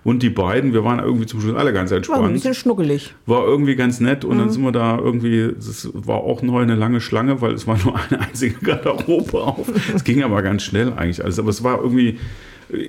Und 0.04 0.22
die 0.22 0.28
beiden, 0.30 0.74
wir 0.74 0.84
waren 0.84 0.98
irgendwie 0.98 1.24
zum 1.24 1.40
Schluss 1.40 1.54
alle 1.54 1.72
ganz 1.72 1.90
war 1.90 1.94
so 2.02 2.12
ein 2.12 2.16
entspannt. 2.18 2.32
bisschen 2.34 2.52
schnuckelig. 2.54 3.14
War 3.24 3.44
irgendwie 3.46 3.74
ganz 3.74 4.00
nett 4.00 4.26
und 4.26 4.34
Mhm. 4.36 4.40
dann 4.40 4.50
sind 4.50 4.62
wir 4.62 4.72
da 4.72 4.98
irgendwie, 4.98 5.54
das 5.56 5.88
war 5.94 6.16
auch 6.18 6.42
neu 6.42 6.60
eine 6.60 6.74
lange 6.74 7.00
Schlange, 7.00 7.40
weil 7.40 7.54
es 7.54 7.66
war 7.66 7.78
nur 7.82 7.94
eine 8.10 8.20
einzige 8.20 8.54
Garderobe 8.62 9.40
auf. 9.40 9.66
Es 9.94 10.04
ging 10.04 10.22
aber 10.22 10.42
ganz 10.42 10.62
schnell 10.62 10.92
eigentlich 10.92 11.24
alles, 11.24 11.38
aber 11.38 11.48
es 11.48 11.64
war 11.64 11.80
irgendwie 11.82 12.18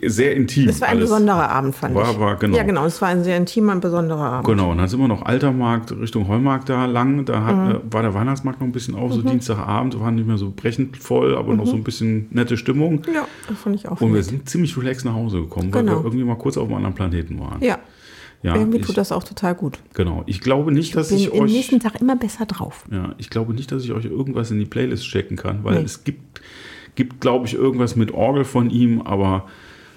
sehr 0.06 0.36
intim. 0.36 0.70
Es 0.70 0.82
war 0.82 0.88
ein 0.90 0.98
alles. 0.98 1.10
besonderer 1.10 1.50
Abend, 1.50 1.76
fand 1.76 1.96
War- 1.96 2.12
ich. 2.12 2.20
war, 2.20 2.36
genau. 2.38 2.58
Ja, 2.58 2.64
genau. 2.64 2.86
Es 2.86 3.02
war 3.02 3.10
ein 3.10 3.24
sehr 3.24 3.38
intimer 3.38 3.74
und 3.74 3.82
besonderer 3.82 4.22
Abend. 4.34 4.48
Genau, 4.48 4.72
und 4.72 4.78
dann 4.78 4.88
sind 4.88 5.00
wir 5.00 5.08
noch 5.08 5.24
Altermarkt 5.24 5.92
Richtung 6.00 6.28
Heumarkt 6.28 6.70
da 6.70 6.86
lang. 6.86 7.26
Da 7.26 7.44
hat, 7.44 7.56
Mhm. 7.56 7.72
äh, 7.90 7.94
war 7.94 8.02
der 8.02 8.14
Weihnachtsmarkt 8.14 8.60
noch 8.60 8.68
ein 8.68 8.72
bisschen 8.72 8.96
auf, 8.96 9.14
so 9.14 9.22
Dienstagabend, 9.22 10.00
war 10.00 10.12
nicht 10.12 10.28
mehr 10.28 10.38
so 10.38 10.52
brechend 10.56 10.98
voll, 10.98 11.36
aber 11.36 11.54
noch 11.56 11.68
so 11.68 11.76
ein 11.76 11.84
bisschen 11.84 12.28
nette 12.32 12.58
Stimmung. 12.58 13.02
Ja, 13.14 13.28
das 13.48 13.58
fand 13.58 13.76
ich 13.76 13.88
auch. 13.88 14.00
Und 14.02 14.14
wir 14.14 14.24
sind 14.24 14.48
ziemlich 14.50 14.76
relaxed 14.78 15.06
nach 15.06 15.14
Hause 15.14 15.42
gekommen, 15.42 15.74
weil 15.74 15.84
Genau. 15.84 16.00
wir 16.00 16.06
irgendwie 16.06 16.24
mal 16.26 16.36
kurz 16.38 16.58
auf 16.58 16.66
einem 16.68 16.76
anderen 16.76 16.96
Planeten 16.96 17.40
waren. 17.40 17.62
ja, 17.62 17.78
ja 18.44 18.56
irgendwie 18.56 18.80
ich, 18.80 18.86
tut 18.86 18.98
das 18.98 19.12
auch 19.12 19.24
total 19.24 19.56
gut. 19.56 19.80
Genau. 19.94 20.24
Ich 20.26 20.42
glaube 20.42 20.72
nicht, 20.72 20.96
dass 20.96 21.10
Bin 21.10 21.18
ich 21.20 21.32
am 21.34 21.40
euch. 21.42 21.52
nächsten 21.52 21.80
Tag 21.80 22.00
immer 22.02 22.16
besser 22.16 22.46
drauf. 22.46 22.86
Ja, 22.92 23.14
ich 23.18 23.30
glaube 23.30 23.54
nicht, 23.54 23.72
dass 23.72 23.84
ich 23.84 23.92
euch 23.94 24.06
irgendwas 24.06 24.52
in 24.52 24.60
die 24.60 24.66
Playlist 24.66 25.04
checken 25.06 25.38
kann, 25.38 25.64
weil 25.64 25.76
Nee. 25.80 25.84
es 25.86 26.04
gibt, 26.04 26.42
gibt 26.96 27.22
glaube 27.22 27.46
ich, 27.48 27.54
irgendwas 27.54 27.96
mit 27.96 28.14
Orgel 28.14 28.44
von 28.44 28.70
ihm, 28.70 29.02
aber 29.02 29.46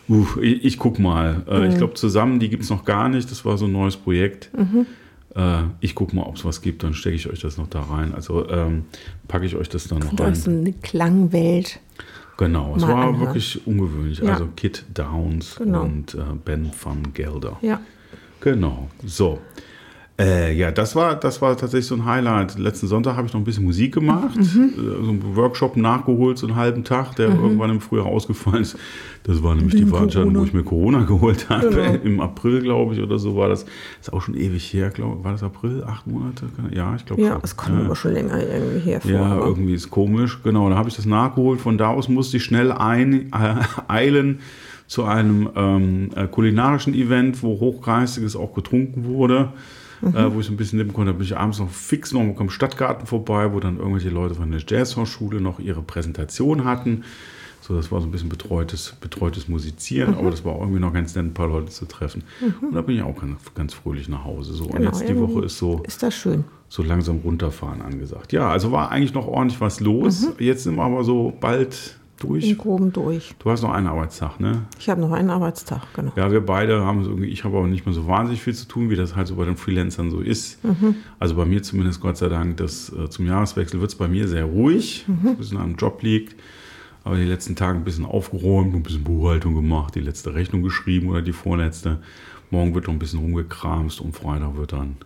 uh, 0.09 0.27
ich, 0.41 0.65
ich 0.65 0.79
guck 0.79 0.99
mal. 0.99 1.43
Äh, 1.49 1.61
Mhm. 1.61 1.71
Ich 1.71 1.77
glaube, 1.79 1.95
zusammen, 1.95 2.39
die 2.41 2.49
gibt 2.49 2.63
es 2.65 2.71
noch 2.71 2.85
gar 2.85 3.09
nicht. 3.09 3.31
Das 3.31 3.45
war 3.45 3.57
so 3.59 3.67
ein 3.67 3.73
neues 3.73 3.97
Projekt. 3.97 4.51
Mhm. 4.57 4.87
Äh, 5.35 5.63
ich 5.81 5.95
guck 5.95 6.13
mal, 6.15 6.23
ob 6.23 6.37
es 6.37 6.45
was 6.45 6.63
gibt, 6.63 6.83
dann 6.83 6.95
stecke 6.95 7.17
ich 7.17 7.29
euch 7.29 7.41
das 7.41 7.57
noch 7.59 7.69
da 7.69 7.81
rein. 7.83 8.15
Also 8.15 8.49
ähm, 8.49 8.85
packe 9.29 9.47
ich 9.47 9.57
euch 9.57 9.69
das 9.69 9.89
dann 9.89 9.99
noch 10.01 10.13
Und 10.13 10.21
euch 10.21 10.37
so 10.37 10.51
rein. 10.51 10.61
eine 10.61 10.73
Klangwelt. 10.75 11.81
Genau, 12.37 12.75
es 12.77 12.83
war 12.83 12.97
anhören. 12.97 13.21
wirklich 13.21 13.65
ungewöhnlich. 13.67 14.19
Ja. 14.19 14.33
Also 14.33 14.49
Kit 14.57 14.85
Downs 14.93 15.57
Genau. 15.57 15.83
und 15.85 16.15
äh, 16.15 16.19
Ben 16.45 16.71
van 16.83 17.13
Gelder. 17.15 17.57
Ja. 17.63 17.81
Genau, 18.41 18.89
so. 19.05 19.39
Äh, 20.17 20.55
ja, 20.57 20.71
das 20.71 20.95
war, 20.95 21.17
das 21.17 21.43
war 21.43 21.57
tatsächlich 21.57 21.87
so 21.89 21.97
ein 21.97 22.05
Highlight. 22.05 22.57
Letzten 22.57 22.87
Sonntag 22.87 23.17
habe 23.17 23.27
ich 23.27 23.33
noch 23.33 23.41
ein 23.41 23.45
bisschen 23.45 23.65
Musik 23.65 23.95
gemacht, 23.95 24.37
Mhm. 24.37 24.73
äh, 24.77 25.05
so 25.05 25.11
einen 25.11 25.35
Workshop 25.35 25.77
nachgeholt, 25.77 26.39
so 26.39 26.47
einen 26.47 26.55
halben 26.55 26.85
Tag, 26.85 27.17
der 27.17 27.31
irgendwann 27.31 27.71
im 27.71 27.81
Frühjahr 27.81 28.07
ausgefallen 28.07 28.63
ist. 28.63 28.77
Das 29.25 29.43
war 29.43 29.57
nämlich 29.57 29.75
die 29.75 29.81
Wegen 29.81 29.89
Veranstaltung, 29.91 30.37
wo 30.37 30.45
ich 30.45 30.53
mir 30.53 30.63
Corona 30.63 31.03
geholt 31.05 31.49
habe. 31.49 31.69
Genau. 31.69 31.95
Im 32.05 32.21
April, 32.21 32.61
glaube 32.63 32.95
ich, 32.95 33.03
oder 33.03 33.19
so 33.19 33.35
war 33.35 33.49
das. 33.49 33.67
Ist 34.01 34.13
auch 34.13 34.23
schon 34.23 34.37
ewig 34.37 34.73
her, 34.73 34.91
glaube 34.91 35.17
ich. 35.19 35.25
War 35.25 35.33
das 35.33 35.43
April? 35.43 35.83
Acht 35.85 36.07
Monate? 36.07 36.47
Ja, 36.73 36.95
ich 36.95 37.05
glaube 37.05 37.21
Ja, 37.21 37.33
schon. 37.33 37.41
es 37.43 37.57
kommt 37.57 37.79
Ja. 37.81 37.85
aber 37.87 37.97
schon 37.97 38.13
länger 38.13 38.39
irgendwie 38.41 38.91
hervor. 38.93 39.11
Ja, 39.11 39.23
aber- 39.25 39.47
irgendwie 39.47 39.75
ist 39.75 39.91
komisch. 39.91 40.39
Genau, 40.45 40.71
da 40.71 40.77
habe 40.77 40.89
ich 40.89 40.95
das 40.95 41.07
nachgeholt. 41.07 41.61
Von 41.61 41.77
da 41.77 41.89
aus 41.89 42.09
musste 42.09 42.37
ich 42.37 42.45
schnell 42.45 42.71
ein, 42.71 43.33
äh, 43.33 43.57
eilen 43.89 44.39
zu 44.87 45.03
einem 45.03 45.49
ähm, 45.57 46.11
äh, 46.15 46.29
kulinarischen 46.29 46.95
Event, 46.95 47.43
wo 47.43 47.59
Hochgeistiges 47.59 48.37
auch 48.37 48.55
getrunken 48.55 49.07
wurde. 49.07 49.49
Äh, 50.13 50.35
wo 50.35 50.41
ich 50.41 50.47
so 50.47 50.53
ein 50.53 50.57
bisschen 50.57 50.79
nehmen 50.79 50.93
konnte, 50.93 51.13
da 51.13 51.17
bin 51.19 51.27
ich 51.27 51.37
abends 51.37 51.59
noch 51.59 51.71
fix 51.71 52.13
noch 52.13 52.21
am 52.39 52.51
Stadtgarten 52.51 53.07
vorbei, 53.07 53.53
wo 53.53 53.61
dann 53.61 53.79
irgendwelche 53.79 54.11
Leute 54.11 54.35
von 54.35 54.51
der 54.51 54.61
Jazzhochschule 54.67 55.41
noch 55.41 55.59
ihre 55.59 55.83
Präsentation 55.83 56.65
hatten. 56.65 57.05
So, 57.61 57.75
das 57.75 57.91
war 57.91 57.99
so 58.03 58.07
ein 58.07 58.11
bisschen 58.11 58.29
betreutes, 58.29 58.95
betreutes 59.01 59.49
Musizieren, 59.49 60.17
aber 60.17 60.31
das 60.31 60.45
war 60.45 60.53
auch 60.53 60.61
irgendwie 60.61 60.81
noch 60.81 60.93
ganz 60.93 61.15
nett, 61.15 61.25
ein 61.25 61.33
paar 61.33 61.49
Leute 61.49 61.71
zu 61.73 61.87
treffen. 61.87 62.23
Und 62.61 62.75
da 62.75 62.83
bin 62.83 62.97
ich 62.97 63.03
auch 63.03 63.19
ganz, 63.19 63.39
ganz 63.55 63.73
fröhlich 63.73 64.07
nach 64.07 64.23
Hause. 64.25 64.53
So, 64.53 64.65
und 64.65 64.73
Genau, 64.77 64.91
jetzt 64.91 65.09
die 65.09 65.19
Woche 65.19 65.47
ist 65.47 65.57
so 65.57 65.81
Ist 65.87 66.03
das 66.03 66.15
schön. 66.15 66.45
so 66.69 66.83
langsam 66.83 67.21
runterfahren 67.25 67.81
angesagt. 67.81 68.35
Ja, 68.35 68.51
also 68.51 68.71
war 68.71 68.91
eigentlich 68.91 69.15
noch 69.15 69.27
ordentlich 69.27 69.63
was 69.63 69.81
los. 69.81 70.29
Jetzt 70.39 70.65
sind 70.65 70.75
wir 70.77 70.83
aber 70.83 71.05
so 71.05 71.33
bald 71.41 71.97
durch. 72.19 72.49
Im 72.49 72.59
Groben 72.59 72.93
durch. 72.93 73.35
Du 73.39 73.51
hast 73.51 73.63
noch 73.63 73.73
einen 73.73 73.87
Arbeitstag, 73.87 74.41
ne? 74.41 74.63
Ich 74.79 74.89
habe 74.89 75.01
noch 75.01 75.13
einen 75.13 75.31
Arbeitstag, 75.31 75.83
genau. 75.95 76.13
Ja, 76.17 76.31
wir 76.31 76.41
beide 76.41 76.85
haben 76.85 77.05
so 77.05 77.11
irgendwie, 77.11 77.29
ich 77.29 77.45
habe 77.45 77.57
aber 77.57 77.67
nicht 77.67 77.87
mehr 77.87 77.95
so 77.95 78.07
wahnsinnig 78.07 78.43
viel 78.43 78.55
zu 78.55 78.67
tun, 78.67 78.91
wie 78.91 78.97
das 78.97 79.17
halt 79.17 79.27
so 79.27 79.37
bei 79.37 79.45
den 79.45 79.57
Freelancern 79.57 80.11
so 80.11 80.21
ist. 80.21 80.59
Also 81.19 81.35
bei 81.35 81.45
mir 81.45 81.63
zumindest, 81.63 82.01
Gott 82.01 82.17
sei 82.17 82.29
Dank, 82.29 82.57
das, 82.59 82.93
äh, 82.93 83.09
zum 83.09 83.27
Jahreswechsel 83.27 83.81
wird 83.81 83.91
es 83.91 83.97
bei 83.97 84.09
mir 84.09 84.29
sehr 84.29 84.45
ruhig, 84.45 85.05
was 85.23 85.33
ein 85.33 85.37
bisschen 85.37 85.59
am 85.59 85.77
Job 85.77 86.03
liegt. 86.03 86.37
Aber 87.03 87.17
die 87.17 87.25
letzten 87.25 87.55
Tage 87.55 87.77
ein 87.77 87.85
bisschen 87.85 88.07
aufgeräumt, 88.07 88.75
ein 88.75 88.83
bisschen 88.83 89.05
Buchhaltung 89.05 89.55
gemacht, 89.55 89.95
die 89.95 90.01
letzte 90.01 90.35
Rechnung 90.35 90.63
geschrieben 90.63 91.11
oder 91.11 91.21
die 91.21 91.33
vorletzte. 91.33 92.01
Morgen 92.51 92.75
wird 92.75 92.87
noch 92.87 92.95
ein 92.95 92.99
bisschen 92.99 93.21
rumgekramst 93.21 94.01
und 94.01 94.17
Freitag 94.17 94.57
wird 94.57 94.73
dann 94.73 94.97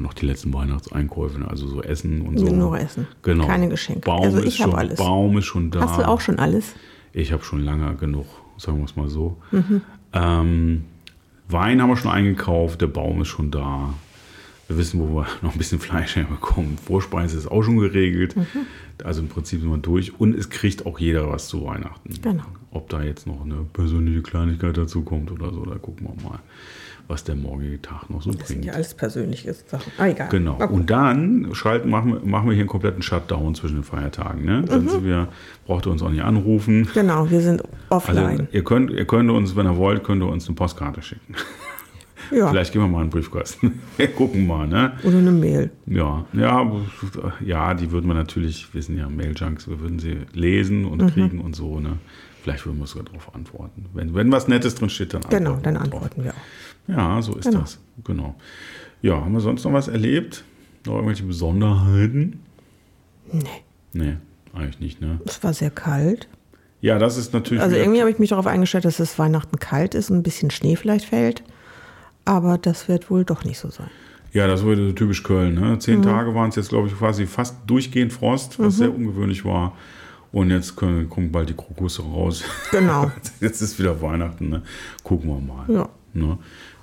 noch 0.00 0.14
die 0.14 0.26
letzten 0.26 0.52
Weihnachtseinkäufe, 0.52 1.38
ne? 1.38 1.48
also 1.48 1.66
so 1.66 1.82
Essen 1.82 2.22
und 2.22 2.38
so. 2.38 2.46
Nur 2.46 2.78
Essen. 2.78 3.06
Genau. 3.22 3.46
Keine 3.46 3.68
Geschenke. 3.68 4.00
Baum 4.00 4.22
Also 4.22 4.38
ist 4.38 4.46
ich 4.46 4.62
habe 4.62 4.72
schon, 4.72 4.78
alles. 4.78 4.98
Baum 4.98 5.38
ist 5.38 5.44
schon 5.46 5.70
da. 5.70 5.80
Hast 5.80 5.98
du 5.98 6.08
auch 6.08 6.20
schon 6.20 6.38
alles? 6.38 6.74
Ich 7.12 7.32
habe 7.32 7.44
schon 7.44 7.60
lange 7.64 7.94
genug, 7.94 8.26
sagen 8.58 8.78
wir 8.78 8.84
es 8.84 8.96
mal 8.96 9.08
so. 9.08 9.36
Mhm. 9.52 9.82
Ähm, 10.12 10.84
Wein 11.48 11.82
haben 11.82 11.90
wir 11.90 11.96
schon 11.96 12.10
eingekauft, 12.10 12.80
der 12.80 12.86
Baum 12.86 13.22
ist 13.22 13.28
schon 13.28 13.50
da. 13.50 13.94
Wir 14.66 14.78
wissen, 14.78 14.98
wo 15.00 15.14
wir 15.14 15.26
noch 15.42 15.52
ein 15.52 15.58
bisschen 15.58 15.78
Fleisch 15.78 16.16
herbekommen. 16.16 16.78
Vorspeise 16.78 17.36
ist 17.36 17.50
auch 17.50 17.62
schon 17.62 17.78
geregelt. 17.78 18.36
Mhm. 18.36 18.46
Also 19.02 19.20
im 19.20 19.28
Prinzip 19.28 19.60
sind 19.60 19.70
wir 19.70 19.78
durch. 19.78 20.18
Und 20.18 20.34
es 20.34 20.50
kriegt 20.50 20.86
auch 20.86 20.98
jeder 20.98 21.28
was 21.30 21.48
zu 21.48 21.64
Weihnachten. 21.64 22.14
Genau. 22.22 22.44
Ob 22.70 22.88
da 22.88 23.02
jetzt 23.02 23.26
noch 23.26 23.44
eine 23.44 23.66
persönliche 23.72 24.22
Kleinigkeit 24.22 24.76
dazu 24.76 25.02
kommt 25.02 25.30
oder 25.30 25.52
so, 25.52 25.64
da 25.64 25.76
gucken 25.76 26.08
wir 26.08 26.28
mal, 26.28 26.38
was 27.08 27.24
der 27.24 27.34
morgige 27.36 27.80
Tag 27.82 28.08
noch 28.10 28.22
so 28.22 28.30
Das 28.32 28.48
sind 28.48 28.56
bringt. 28.58 28.64
ja 28.66 28.72
alles 28.72 28.94
persönliche 28.94 29.52
Sachen. 29.52 29.92
Ah, 29.98 30.06
egal. 30.08 30.28
Genau. 30.30 30.54
Okay. 30.54 30.72
Und 30.72 30.90
dann 30.90 31.48
schalten, 31.52 31.90
machen, 31.90 32.12
wir, 32.14 32.20
machen 32.28 32.46
wir 32.48 32.54
hier 32.54 32.62
einen 32.62 32.68
kompletten 32.68 33.02
Shutdown 33.02 33.54
zwischen 33.54 33.76
den 33.76 33.84
Feiertagen. 33.84 34.44
Ne? 34.44 34.62
Dann 34.66 34.88
sind 34.88 35.04
wir, 35.04 35.28
braucht 35.66 35.86
ihr 35.86 35.92
uns 35.92 36.02
auch 36.02 36.10
nicht 36.10 36.22
anrufen. 36.22 36.88
Genau, 36.94 37.30
wir 37.30 37.40
sind 37.40 37.62
Also 37.90 38.08
offline. 38.12 38.48
ihr 38.52 38.64
könnt, 38.64 38.90
ihr 38.90 39.04
könnt 39.04 39.30
uns, 39.30 39.54
wenn 39.56 39.66
ihr 39.66 39.76
wollt, 39.76 40.02
könnt 40.04 40.22
ihr 40.22 40.28
uns 40.28 40.46
eine 40.46 40.54
Postkarte 40.56 41.02
schicken. 41.02 41.34
ja. 42.30 42.48
Vielleicht 42.50 42.72
gehen 42.72 42.82
wir 42.82 42.88
mal 42.88 43.02
in 43.02 43.08
den 43.08 43.10
Briefkasten. 43.10 43.80
Wir 43.96 44.08
gucken 44.08 44.46
mal, 44.46 44.66
ne? 44.66 44.92
Oder 45.04 45.18
eine 45.18 45.30
Mail. 45.30 45.70
Ja, 45.86 46.24
ja, 46.32 46.72
ja, 47.44 47.74
die 47.74 47.90
würden 47.92 48.06
wir 48.08 48.14
natürlich, 48.14 48.72
wir 48.74 48.82
sind 48.82 48.96
ja 48.98 49.08
Mailjunks, 49.08 49.68
wir 49.68 49.78
würden 49.80 49.98
sie 49.98 50.16
lesen 50.32 50.82
Mhm. 50.82 50.88
und 50.88 51.12
kriegen 51.12 51.40
und 51.40 51.54
so, 51.54 51.80
ne? 51.80 51.98
Vielleicht 52.44 52.66
würden 52.66 52.78
wir 52.78 52.86
sogar 52.86 53.06
darauf 53.06 53.34
antworten. 53.34 53.86
Wenn, 53.94 54.14
wenn 54.14 54.30
was 54.30 54.48
Nettes 54.48 54.74
drin 54.74 54.90
steht, 54.90 55.14
dann 55.14 55.22
antworten 55.24 55.44
Genau, 55.44 55.56
dann 55.62 55.72
wir 55.74 55.78
drauf. 55.80 55.84
antworten 56.02 56.24
wir 56.24 56.30
auch. 56.32 56.88
Ja, 57.16 57.22
so 57.22 57.34
ist 57.36 57.46
Genau. 57.46 57.60
das. 57.60 57.78
Genau. 58.04 58.34
Ja, 59.00 59.14
haben 59.16 59.32
wir 59.32 59.40
sonst 59.40 59.64
noch 59.64 59.72
was 59.72 59.88
erlebt? 59.88 60.44
Noch 60.84 60.96
irgendwelche 60.96 61.22
Besonderheiten? 61.24 62.40
Nee, 63.32 63.40
Nee, 63.94 64.16
eigentlich 64.52 64.78
nicht, 64.80 65.00
ne? 65.00 65.20
es 65.24 65.42
war 65.42 65.54
sehr 65.54 65.70
kalt. 65.70 66.28
Ja, 66.82 66.98
das 66.98 67.16
ist 67.16 67.32
natürlich. 67.32 67.62
Also 67.62 67.76
irgendwie 67.76 68.00
habe 68.00 68.10
ich 68.10 68.18
mich 68.18 68.28
darauf 68.28 68.46
eingestellt, 68.46 68.84
dass 68.84 69.00
es 69.00 69.18
Weihnachten 69.18 69.58
kalt 69.58 69.94
ist 69.94 70.10
und 70.10 70.18
ein 70.18 70.22
bisschen 70.22 70.50
Schnee 70.50 70.76
vielleicht 70.76 71.06
fällt. 71.06 71.42
Aber 72.26 72.58
das 72.58 72.88
wird 72.88 73.08
wohl 73.10 73.24
doch 73.24 73.44
nicht 73.44 73.58
so 73.58 73.70
sein. 73.70 73.88
Ja, 74.34 74.46
das 74.46 74.64
wurde 74.64 74.88
so 74.88 74.92
typisch 74.92 75.22
Köln. 75.22 75.54
Ne? 75.54 75.60
Mhm. 75.62 75.80
Zehn 75.80 76.02
Tage 76.02 76.34
waren 76.34 76.50
es 76.50 76.56
jetzt, 76.56 76.68
glaube 76.68 76.88
ich, 76.88 76.94
quasi 76.98 77.24
fast 77.26 77.56
durchgehend 77.66 78.12
Frost, 78.12 78.58
was 78.58 78.76
sehr 78.76 78.94
ungewöhnlich 78.94 79.44
war. 79.46 79.74
Und 80.34 80.50
jetzt 80.50 80.74
können, 80.74 81.08
kommen 81.08 81.30
bald 81.30 81.48
die 81.48 81.54
Krokusse 81.54 82.02
raus. 82.02 82.42
Genau. 82.72 83.08
Jetzt 83.40 83.60
ist 83.60 83.78
wieder 83.78 84.02
Weihnachten. 84.02 84.48
Ne? 84.48 84.62
Gucken 85.04 85.30
wir 85.30 85.38
mal. 85.40 85.64
Ja. 85.72 85.88
Ne? 86.12 86.38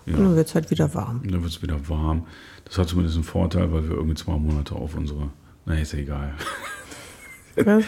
Ja. 0.06 0.16
Und 0.16 0.24
dann 0.24 0.36
wird 0.38 0.48
es 0.48 0.56
halt 0.56 0.72
wieder 0.72 0.94
warm. 0.94 1.22
Dann 1.30 1.42
wird 1.44 1.52
es 1.52 1.62
wieder 1.62 1.78
warm. 1.90 2.26
Das 2.64 2.78
hat 2.78 2.88
zumindest 2.88 3.16
einen 3.18 3.26
Vorteil, 3.26 3.70
weil 3.74 3.84
wir 3.90 3.98
irgendwie 3.98 4.16
zwei 4.16 4.38
Monate 4.38 4.74
auf 4.74 4.96
unsere. 4.96 5.32
Na, 5.66 5.74
ist 5.78 5.92
ja 5.92 6.00
egal. 6.00 6.34
Was? 7.66 7.84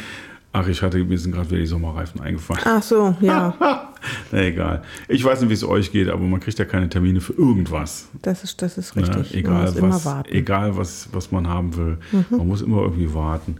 Ach, 0.52 0.67
ich 0.67 0.82
hatte 0.82 0.97
mir 1.02 1.17
sind 1.17 1.32
gerade 1.32 1.49
wieder 1.49 1.62
die 1.62 1.65
Sommerreifen 1.65 2.19
eingefallen. 2.19 2.62
Ach 2.65 2.84
so, 2.84 3.15
ja. 3.21 3.56
Na 4.34 4.41
egal. 4.41 4.84
Ich 5.08 5.23
weiß 5.23 5.39
nicht, 5.39 5.49
wie 5.49 5.54
es 5.54 5.63
euch 5.63 5.93
geht, 5.93 6.10
aber 6.10 6.23
man 6.23 6.41
kriegt 6.41 6.60
ja 6.60 6.65
keine 6.65 6.89
Termine 6.89 7.21
für 7.21 7.34
irgendwas. 7.34 8.10
Das 8.21 8.43
ist, 8.43 8.62
das 8.62 8.78
ist 8.78 8.95
Ne? 8.97 9.02
richtig. 9.04 9.32
Man 9.32 9.39
Egal, 9.39 9.65
muss 9.65 9.76
immer 9.78 9.89
was, 9.91 10.06
warten. 10.06 10.30
Mhm. 10.30 10.36
egal 10.38 10.76
was, 10.78 11.08
was 11.13 11.32
man 11.32 11.47
haben 11.47 11.76
will. 11.78 11.97
Man 12.30 12.47
muss 12.47 12.62
immer 12.62 12.82
irgendwie 12.82 13.13
warten. 13.13 13.56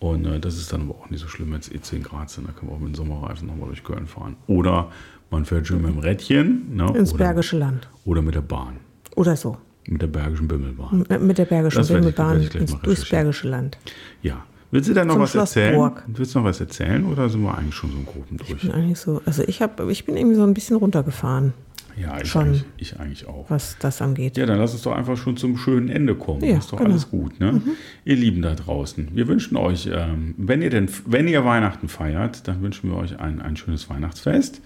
Und 0.00 0.24
äh, 0.26 0.40
das 0.40 0.56
ist 0.56 0.72
dann 0.72 0.80
aber 0.82 0.94
auch 0.96 1.10
nicht 1.10 1.20
so 1.20 1.28
schlimm, 1.28 1.52
wenn 1.52 1.60
es 1.60 1.70
eh 1.70 1.80
10 1.80 2.02
Grad 2.02 2.30
sind. 2.30 2.48
Da 2.48 2.52
können 2.52 2.70
wir 2.70 2.74
auch 2.76 2.80
mit 2.80 2.88
den 2.88 2.94
Sommerreifen 2.94 3.46
nochmal 3.46 3.68
durch 3.68 3.84
Köln 3.84 4.06
fahren. 4.06 4.36
Oder 4.46 4.90
man 5.30 5.44
fährt 5.44 5.66
schön 5.66 5.82
mit 5.82 5.92
dem 5.92 5.98
Rädchen. 5.98 6.74
Ne? 6.74 6.86
Ins 6.96 7.12
oder, 7.14 7.24
Bergische 7.26 7.58
Land. 7.58 7.88
Oder 8.06 8.22
mit 8.22 8.34
der 8.34 8.40
Bahn. 8.40 8.78
Oder 9.16 9.36
so. 9.36 9.56
Mit 9.86 10.00
der 10.02 10.06
Bergischen 10.08 10.48
Bimmelbahn. 10.48 11.04
Mit 11.08 11.22
mit 11.22 11.38
der 11.38 11.44
Bergischen 11.44 11.78
Das 11.78 11.90
ich- 11.90 11.96
Bimmelbahn 11.96 12.40
ich 12.42 12.54
ins- 12.54 12.76
durchs. 12.82 13.08
Bergische 13.08 13.48
Land. 13.48 13.78
Ja. 14.22 14.44
Willst 14.72 14.88
du 14.88 14.94
da 14.94 15.04
noch 15.04 15.14
Zum 15.14 15.22
was 15.22 15.30
Schloss 15.32 15.56
erzählen? 15.56 15.74
Burg. 15.76 16.04
Willst 16.06 16.34
du 16.34 16.38
noch 16.38 16.46
was 16.46 16.60
erzählen 16.60 17.04
oder 17.04 17.28
sind 17.28 17.42
wir 17.42 17.58
eigentlich 17.58 17.74
schon 17.74 17.90
so 17.90 17.98
grob 18.10 18.24
durch? 18.30 18.60
Bin 18.62 18.70
eigentlich 18.70 18.98
so, 19.00 19.20
also 19.26 19.42
ich 19.46 19.60
hab, 19.62 19.80
ich 19.88 20.04
bin 20.06 20.16
irgendwie 20.16 20.36
so 20.36 20.44
ein 20.44 20.54
bisschen 20.54 20.76
runtergefahren, 20.76 21.52
Ja, 22.00 22.20
ich, 22.20 22.28
Schon. 22.28 22.46
Eigentlich, 22.46 22.64
ich 22.78 23.00
eigentlich 23.00 23.26
auch. 23.26 23.50
was 23.50 23.76
das 23.78 24.00
angeht. 24.00 24.36
Ja, 24.36 24.46
dann 24.46 24.58
lass 24.58 24.72
uns 24.72 24.82
doch 24.82 24.92
einfach 24.92 25.16
schon 25.16 25.36
zum 25.36 25.56
schönen 25.56 25.88
Ende 25.88 26.14
kommen. 26.14 26.42
Ja, 26.44 26.58
ist 26.58 26.72
doch 26.72 26.78
genau. 26.78 26.90
alles 26.90 27.10
gut, 27.10 27.38
ne? 27.40 27.60
Ihr 28.04 28.16
Lieben 28.16 28.42
da 28.42 28.54
draußen, 28.54 29.08
wir 29.12 29.28
wünschen 29.28 29.56
euch, 29.56 29.88
ähm, 29.92 30.34
wenn 30.36 30.62
ihr 30.62 30.70
denn, 30.70 30.88
wenn 31.06 31.28
ihr 31.28 31.44
Weihnachten 31.44 31.88
feiert, 31.88 32.48
dann 32.48 32.62
wünschen 32.62 32.90
wir 32.90 32.96
euch 32.96 33.18
ein, 33.20 33.40
ein 33.40 33.56
schönes 33.56 33.90
Weihnachtsfest. 33.90 34.62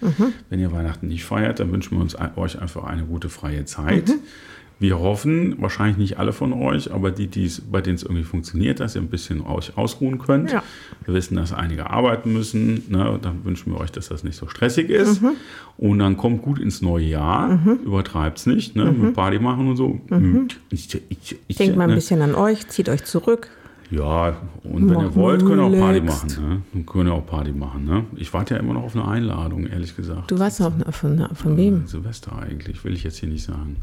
Wenn 0.49 0.59
ihr 0.59 0.71
Weihnachten 0.71 1.07
nicht 1.07 1.25
feiert, 1.25 1.59
dann 1.59 1.71
wünschen 1.71 1.97
wir 1.97 2.01
uns 2.01 2.15
ein, 2.15 2.35
euch 2.37 2.61
einfach 2.61 2.83
eine 2.85 3.03
gute 3.03 3.29
freie 3.29 3.65
Zeit. 3.65 4.11
Wir 4.77 4.99
hoffen, 4.99 5.55
wahrscheinlich 5.61 5.97
nicht 5.97 6.19
alle 6.19 6.33
von 6.33 6.51
euch, 6.51 6.93
aber 6.93 7.11
die, 7.11 7.27
die's, 7.27 7.61
bei 7.61 7.79
denen 7.79 7.95
es 7.95 8.03
irgendwie 8.03 8.23
funktioniert, 8.23 8.81
dass 8.81 8.95
ihr 8.95 9.01
ein 9.01 9.07
bisschen 9.07 9.41
euch 9.41 9.77
ausruhen 9.77 10.17
könnt. 10.17 10.51
Ja. 10.51 10.63
Wir 11.05 11.13
wissen, 11.13 11.35
dass 11.35 11.53
einige 11.53 11.89
arbeiten 11.89 12.33
müssen. 12.33 12.83
Ne? 12.89 13.17
Dann 13.21 13.45
wünschen 13.45 13.71
wir 13.71 13.79
euch, 13.79 13.91
dass 13.91 14.09
das 14.09 14.23
nicht 14.25 14.35
so 14.35 14.47
stressig 14.47 14.89
ist. 14.89 15.21
Und 15.77 15.99
dann 15.99 16.17
kommt 16.17 16.41
gut 16.41 16.59
ins 16.59 16.81
neue 16.81 17.05
Jahr. 17.05 17.59
Übertreibt 17.85 18.39
es 18.39 18.45
nicht. 18.47 18.75
Ne? 18.75 18.91
Mit 18.91 19.13
Party 19.13 19.39
machen 19.39 19.69
und 19.69 19.77
so. 19.77 20.01
Ich, 20.69 20.93
ich, 21.09 21.37
ich, 21.47 21.55
Denkt 21.57 21.77
mal 21.77 21.85
ein 21.85 21.91
ne? 21.91 21.95
bisschen 21.95 22.21
an 22.21 22.35
euch, 22.35 22.67
zieht 22.67 22.89
euch 22.89 23.05
zurück. 23.05 23.49
Ja, 23.91 24.35
und 24.63 24.89
wenn 24.89 24.99
ihr 24.99 25.05
Macht 25.05 25.15
wollt, 25.15 25.45
könnt 25.45 25.61
ihr 25.61 25.63
auch 25.63 25.79
Party 25.79 26.01
machen. 26.01 26.27
Ne? 26.27 26.61
Dann 26.73 26.85
Könnt 26.85 27.07
ihr 27.07 27.13
auch 27.13 27.25
Party 27.25 27.51
machen. 27.51 27.85
Ne? 27.85 28.05
Ich 28.15 28.33
warte 28.33 28.55
ja 28.55 28.59
immer 28.59 28.73
noch 28.73 28.83
auf 28.83 28.95
eine 28.95 29.07
Einladung, 29.07 29.67
ehrlich 29.67 29.95
gesagt. 29.95 30.31
Du 30.31 30.39
weißt 30.39 30.61
noch 30.61 30.73
von, 30.91 31.27
von 31.33 31.57
wem? 31.57 31.87
Silvester 31.87 32.37
eigentlich, 32.37 32.83
will 32.83 32.93
ich 32.93 33.03
jetzt 33.03 33.17
hier 33.17 33.29
nicht 33.29 33.45
sagen. 33.45 33.77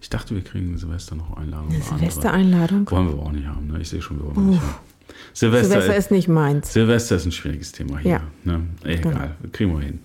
Ich 0.00 0.10
dachte, 0.10 0.34
wir 0.34 0.42
kriegen 0.42 0.76
Silvester 0.78 1.14
noch 1.14 1.36
Einladung. 1.36 1.68
Eine. 1.70 1.82
Silvestereinladung? 1.82 2.90
Wollen 2.90 3.06
wir 3.08 3.14
aber 3.14 3.22
auch 3.24 3.32
nicht 3.32 3.46
haben. 3.46 3.66
Ne? 3.66 3.80
Ich 3.80 3.88
sehe 3.88 4.00
schon, 4.00 4.18
wir 4.18 4.26
wollen 4.26 4.36
wir 4.36 4.42
nicht 4.42 4.62
haben. 4.62 4.74
Silvester, 5.32 5.68
Silvester 5.68 5.96
ist 5.96 6.10
nicht 6.10 6.28
meins. 6.28 6.72
Silvester 6.72 7.16
ist 7.16 7.26
ein 7.26 7.32
schwieriges 7.32 7.72
Thema 7.72 7.98
hier. 7.98 8.10
Ja. 8.12 8.20
Ne? 8.44 8.62
Egal, 8.84 9.36
kriegen 9.52 9.72
wir 9.72 9.80
hin. 9.80 10.00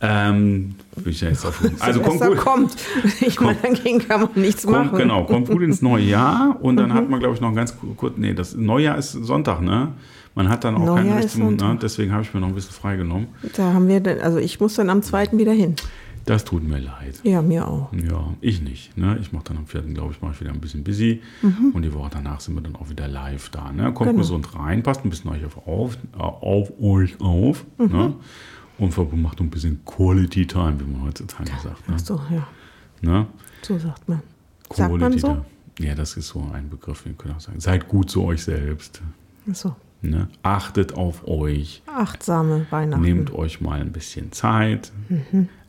Ähm, 0.00 0.74
will 0.96 1.12
ich 1.12 1.22
ja 1.22 1.30
jetzt 1.30 1.46
auf, 1.46 1.62
also 1.80 2.00
kommt 2.00 2.20
gut, 2.20 2.36
kommt. 2.36 2.76
Ich 3.20 3.40
meine, 3.40 3.58
dagegen 3.62 3.98
kann 4.06 4.22
man 4.22 4.30
nichts 4.34 4.64
kommt, 4.64 4.76
machen. 4.76 4.94
Mhm. 4.94 4.98
genau, 4.98 5.24
kommt 5.24 5.48
gut 5.48 5.62
ins 5.62 5.80
neue 5.80 6.04
Jahr 6.04 6.58
und 6.60 6.76
dann 6.76 6.92
hat 6.92 7.08
man, 7.08 7.18
glaube 7.18 7.34
ich, 7.34 7.40
noch 7.40 7.54
ganz 7.54 7.74
kurz, 7.96 8.14
nee, 8.18 8.34
das 8.34 8.54
Neujahr 8.54 8.98
ist 8.98 9.12
Sonntag, 9.12 9.62
ne? 9.62 9.92
Man 10.34 10.50
hat 10.50 10.64
dann 10.64 10.74
auch 10.74 10.80
Neujahr 10.80 10.96
keinen 10.96 11.18
richtigen, 11.22 11.56
ne? 11.56 11.78
Deswegen 11.80 12.12
habe 12.12 12.22
ich 12.22 12.34
mir 12.34 12.40
noch 12.40 12.48
ein 12.48 12.54
bisschen 12.54 12.74
freigenommen. 12.74 13.28
Da 13.56 13.72
haben 13.72 13.88
wir, 13.88 14.00
dann, 14.00 14.20
also 14.20 14.36
ich 14.36 14.60
muss 14.60 14.74
dann 14.74 14.90
am 14.90 15.02
zweiten 15.02 15.38
wieder 15.38 15.52
hin. 15.52 15.76
Das 16.26 16.44
tut 16.44 16.64
mir 16.64 16.78
leid. 16.80 17.20
Ja, 17.22 17.40
mir 17.40 17.66
auch. 17.68 17.92
Ja, 17.92 18.34
ich 18.40 18.60
nicht. 18.60 18.96
Ne? 18.98 19.16
Ich 19.20 19.32
mache 19.32 19.44
dann 19.44 19.58
am 19.58 19.66
vierten, 19.66 19.94
glaube 19.94 20.12
ich, 20.12 20.20
mache 20.20 20.32
ich 20.34 20.40
wieder 20.40 20.50
ein 20.50 20.60
bisschen 20.60 20.82
busy. 20.82 21.22
Und 21.72 21.82
die 21.82 21.92
Woche 21.94 22.10
danach 22.12 22.40
sind 22.40 22.56
wir 22.56 22.62
dann 22.62 22.74
auch 22.74 22.90
wieder 22.90 23.06
live 23.06 23.48
da. 23.50 23.70
Ne? 23.72 23.92
Kommt 23.92 24.00
Mhm. 24.00 24.04
Genau. 24.06 24.18
gesund 24.18 24.54
rein, 24.56 24.82
passt 24.82 25.04
ein 25.04 25.10
bisschen 25.10 25.30
euch 25.30 25.44
auf, 25.44 25.56
auf, 25.68 25.96
auf 26.18 26.72
euch 26.80 27.20
auf. 27.20 27.64
Mhm. 27.78 27.86
Ne? 27.86 28.14
Und 28.78 29.22
macht 29.22 29.40
ein 29.40 29.50
bisschen 29.50 29.80
Quality 29.86 30.46
Time, 30.46 30.74
wie 30.80 30.84
man 30.84 31.02
heutzutage 31.04 31.50
sagt. 31.62 31.88
Ne? 31.88 31.94
Ach 31.96 31.98
so, 32.00 32.20
ja. 32.30 32.46
Ne? 33.02 33.26
So 33.62 33.78
sagt 33.78 34.08
man. 34.08 34.20
Sagt 34.74 34.90
man 34.90 34.98
Quality 34.98 35.18
so? 35.20 35.26
Time. 35.28 35.44
Ja, 35.78 35.94
das 35.94 36.16
ist 36.16 36.28
so 36.28 36.44
ein 36.52 36.68
Begriff, 36.68 37.04
wir 37.04 37.12
können 37.12 37.34
auch 37.36 37.40
sagen. 37.40 37.60
Seid 37.60 37.86
gut 37.88 38.10
zu 38.10 38.24
euch 38.24 38.42
selbst. 38.42 39.00
Ach 39.50 39.54
so. 39.54 39.76
Ne? 40.02 40.28
Achtet 40.42 40.94
auf 40.94 41.26
euch. 41.28 41.82
Achtsame 41.86 42.66
Weihnachten. 42.70 43.02
Nehmt 43.02 43.32
euch 43.32 43.60
mal 43.60 43.80
ein 43.80 43.92
bisschen 43.92 44.32
Zeit. 44.32 44.92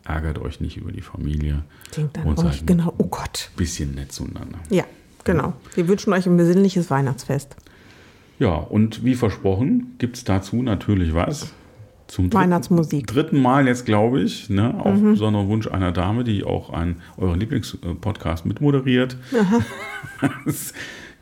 Ärgert 0.07 0.39
euch 0.39 0.61
nicht 0.61 0.77
über 0.77 0.91
die 0.93 1.01
Familie. 1.01 1.63
Denkt 1.95 2.17
an 2.17 2.25
und 2.25 2.39
ein 2.39 2.65
genau. 2.65 2.93
Oh 2.97 3.07
Gott. 3.07 3.51
bisschen 3.57 3.93
nett 3.95 4.13
zueinander. 4.13 4.59
Ja, 4.69 4.85
genau. 5.25 5.53
Wir 5.75 5.87
wünschen 5.89 6.13
euch 6.13 6.25
ein 6.25 6.37
besinnliches 6.37 6.89
Weihnachtsfest. 6.89 7.57
Ja, 8.39 8.53
und 8.53 9.03
wie 9.03 9.15
versprochen, 9.15 9.95
gibt 9.97 10.15
es 10.15 10.23
dazu 10.23 10.61
natürlich 10.61 11.13
was. 11.13 11.51
Zum 12.07 12.29
dritten, 12.29 12.43
Weihnachtsmusik. 12.43 13.05
dritten 13.05 13.41
Mal 13.41 13.67
jetzt, 13.67 13.85
glaube 13.85 14.21
ich, 14.21 14.49
ne, 14.49 14.73
auf 14.79 14.97
besonderen 15.01 15.49
Wunsch 15.49 15.67
einer 15.67 15.91
Dame, 15.91 16.23
die 16.23 16.45
auch 16.45 16.69
einen 16.69 17.01
euren 17.17 17.37
Lieblingspodcast 17.37 18.45
mitmoderiert. 18.45 19.17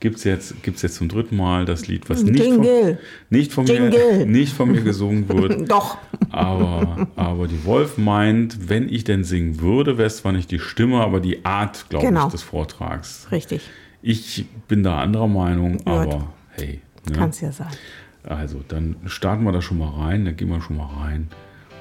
Gibt 0.06 0.18
es 0.18 0.24
jetzt, 0.24 0.62
gibt's 0.62 0.84
jetzt 0.84 0.98
zum 0.98 1.10
dritten 1.10 1.36
Mal 1.36 1.66
das 1.66 1.88
Lied, 1.88 2.08
was 2.12 2.22
nicht 2.22 2.38
von, 2.38 2.64
Jingle. 2.64 3.00
nicht, 3.32 3.52
von 3.52 3.66
mir, 3.66 3.90
nicht 4.28 4.54
von 4.54 4.72
mir 4.72 4.82
gesungen 4.82 5.28
wird. 5.28 5.68
Doch. 5.72 5.98
Aber, 6.30 7.08
aber 7.16 7.48
die 7.48 7.66
Wolf 7.66 7.98
meint, 7.98 8.70
wenn 8.70 8.88
ich 8.88 9.04
denn 9.04 9.24
singen 9.24 9.62
würde, 9.62 9.98
wäre 9.98 10.06
es 10.06 10.18
zwar 10.18 10.32
nicht 10.32 10.52
die 10.52 10.60
Stimme, 10.60 11.02
aber 11.02 11.20
die 11.22 11.44
Art, 11.44 11.88
glaube 11.90 12.06
Genau. 12.06 12.28
ich, 12.28 12.34
des 12.34 12.44
Vortrags. 12.44 13.26
Richtig. 13.32 13.68
Ich 14.04 14.46
bin 14.68 14.84
da 14.84 15.00
anderer 15.00 15.28
Meinung, 15.28 15.80
aber 15.86 16.28
hey. 16.52 16.82
Ne? 17.10 17.18
Kann's 17.18 17.42
ja 17.42 17.52
sein. 17.52 17.72
Also, 18.24 18.62
dann 18.68 18.98
starten 19.08 19.44
wir 19.44 19.54
da 19.54 19.62
schon 19.64 19.80
mal 19.80 19.90
rein, 19.90 20.26
dann 20.26 20.38
gehen 20.38 20.50
wir 20.50 20.62
schon 20.62 20.78
mal 20.78 20.90
rein. 21.02 21.30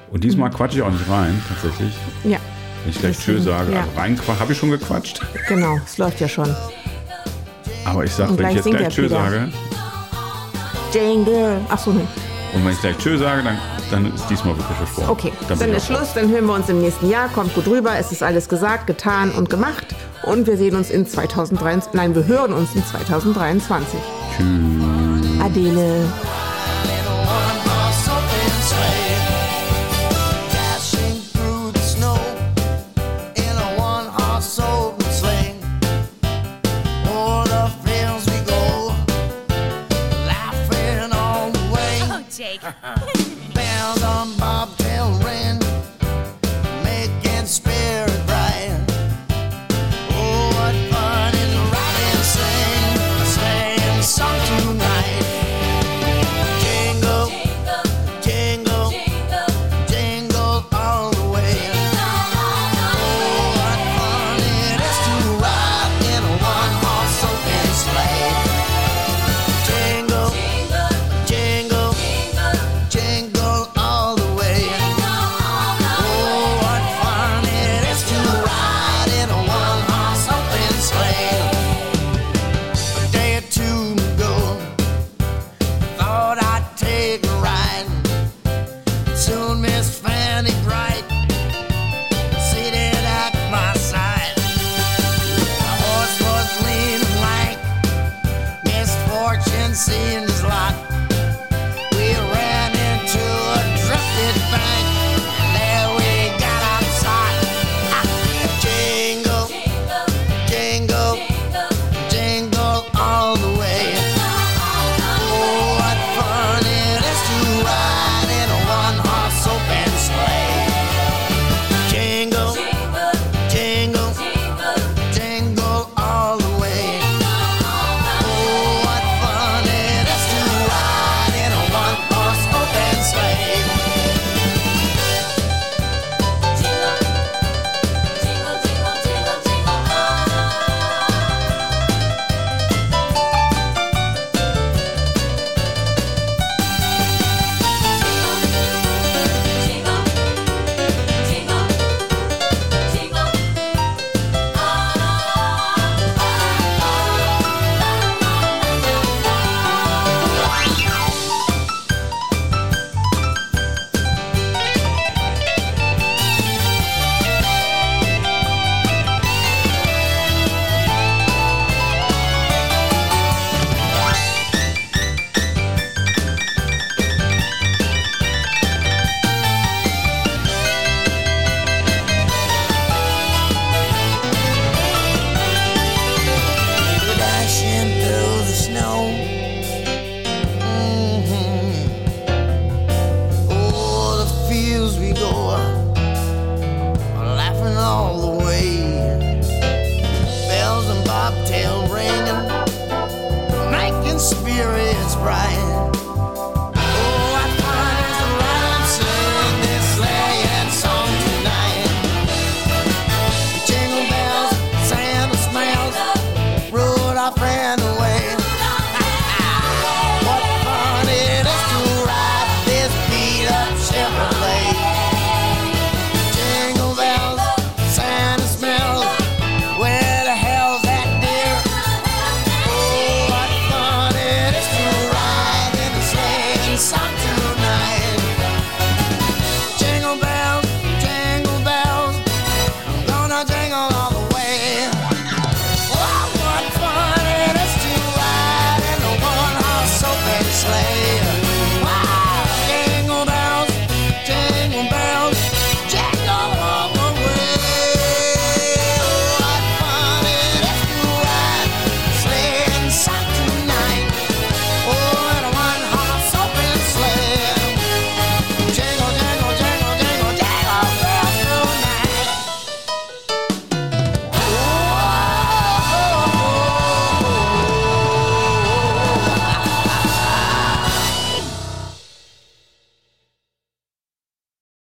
Und 0.09 0.23
diesmal 0.23 0.49
quatsche 0.49 0.77
ich 0.77 0.83
auch 0.83 0.89
nicht 0.91 1.07
rein, 1.07 1.39
tatsächlich. 1.47 1.93
Ja, 2.23 2.39
Wenn 2.83 2.89
ich 2.91 2.99
gleich 2.99 3.19
Tschö 3.19 3.39
sage, 3.39 3.71
ja. 3.71 3.81
also 3.81 3.91
reinquatsch, 3.99 4.39
habe 4.39 4.51
ich 4.53 4.57
schon 4.57 4.71
gequatscht. 4.71 5.21
genau. 5.47 5.77
Es 5.85 5.99
läuft 5.99 6.19
ja 6.19 6.27
schon. 6.27 6.49
Aber 7.85 8.03
ich 8.03 8.11
sage, 8.11 8.31
Und 8.31 8.39
wenn 8.39 8.49
ich 8.49 8.55
jetzt 8.55 8.65
gleich 8.65 8.93
Tschö 8.93 9.07
sage, 9.07 9.49
Jingle. 10.93 11.61
Ach 11.69 11.77
so, 11.77 11.91
nee. 11.91 12.07
und 12.53 12.65
wenn 12.65 12.71
ich 12.71 12.81
gleich 12.81 12.97
Tschö 12.97 13.17
sage, 13.17 13.43
dann, 13.43 13.57
dann 13.91 14.13
ist 14.13 14.27
diesmal 14.29 14.57
wirklich 14.57 14.77
versprochen. 14.77 15.09
Okay, 15.09 15.31
dann, 15.47 15.59
dann 15.59 15.73
ist 15.73 15.87
Schluss. 15.87 16.13
Dann 16.13 16.29
hören 16.29 16.45
wir 16.45 16.53
uns 16.53 16.69
im 16.69 16.81
nächsten 16.81 17.09
Jahr. 17.09 17.29
Kommt 17.29 17.53
gut 17.53 17.67
rüber. 17.67 17.91
Es 17.97 18.11
ist 18.11 18.23
alles 18.23 18.49
gesagt, 18.49 18.87
getan 18.87 19.31
und 19.31 19.49
gemacht. 19.49 19.87
Und 20.23 20.47
wir 20.47 20.57
sehen 20.57 20.75
uns 20.75 20.89
in 20.89 21.05
2023. 21.05 21.93
Nein, 21.93 22.15
wir 22.15 22.25
hören 22.25 22.53
uns 22.53 22.73
in 22.75 22.85
2023. 22.85 23.99
Tschüss. 24.37 25.41
Adele. 25.41 26.05
Oh, 42.63 42.95
Jake. 43.15 43.53
Bells 43.53 44.03
on 44.03 44.37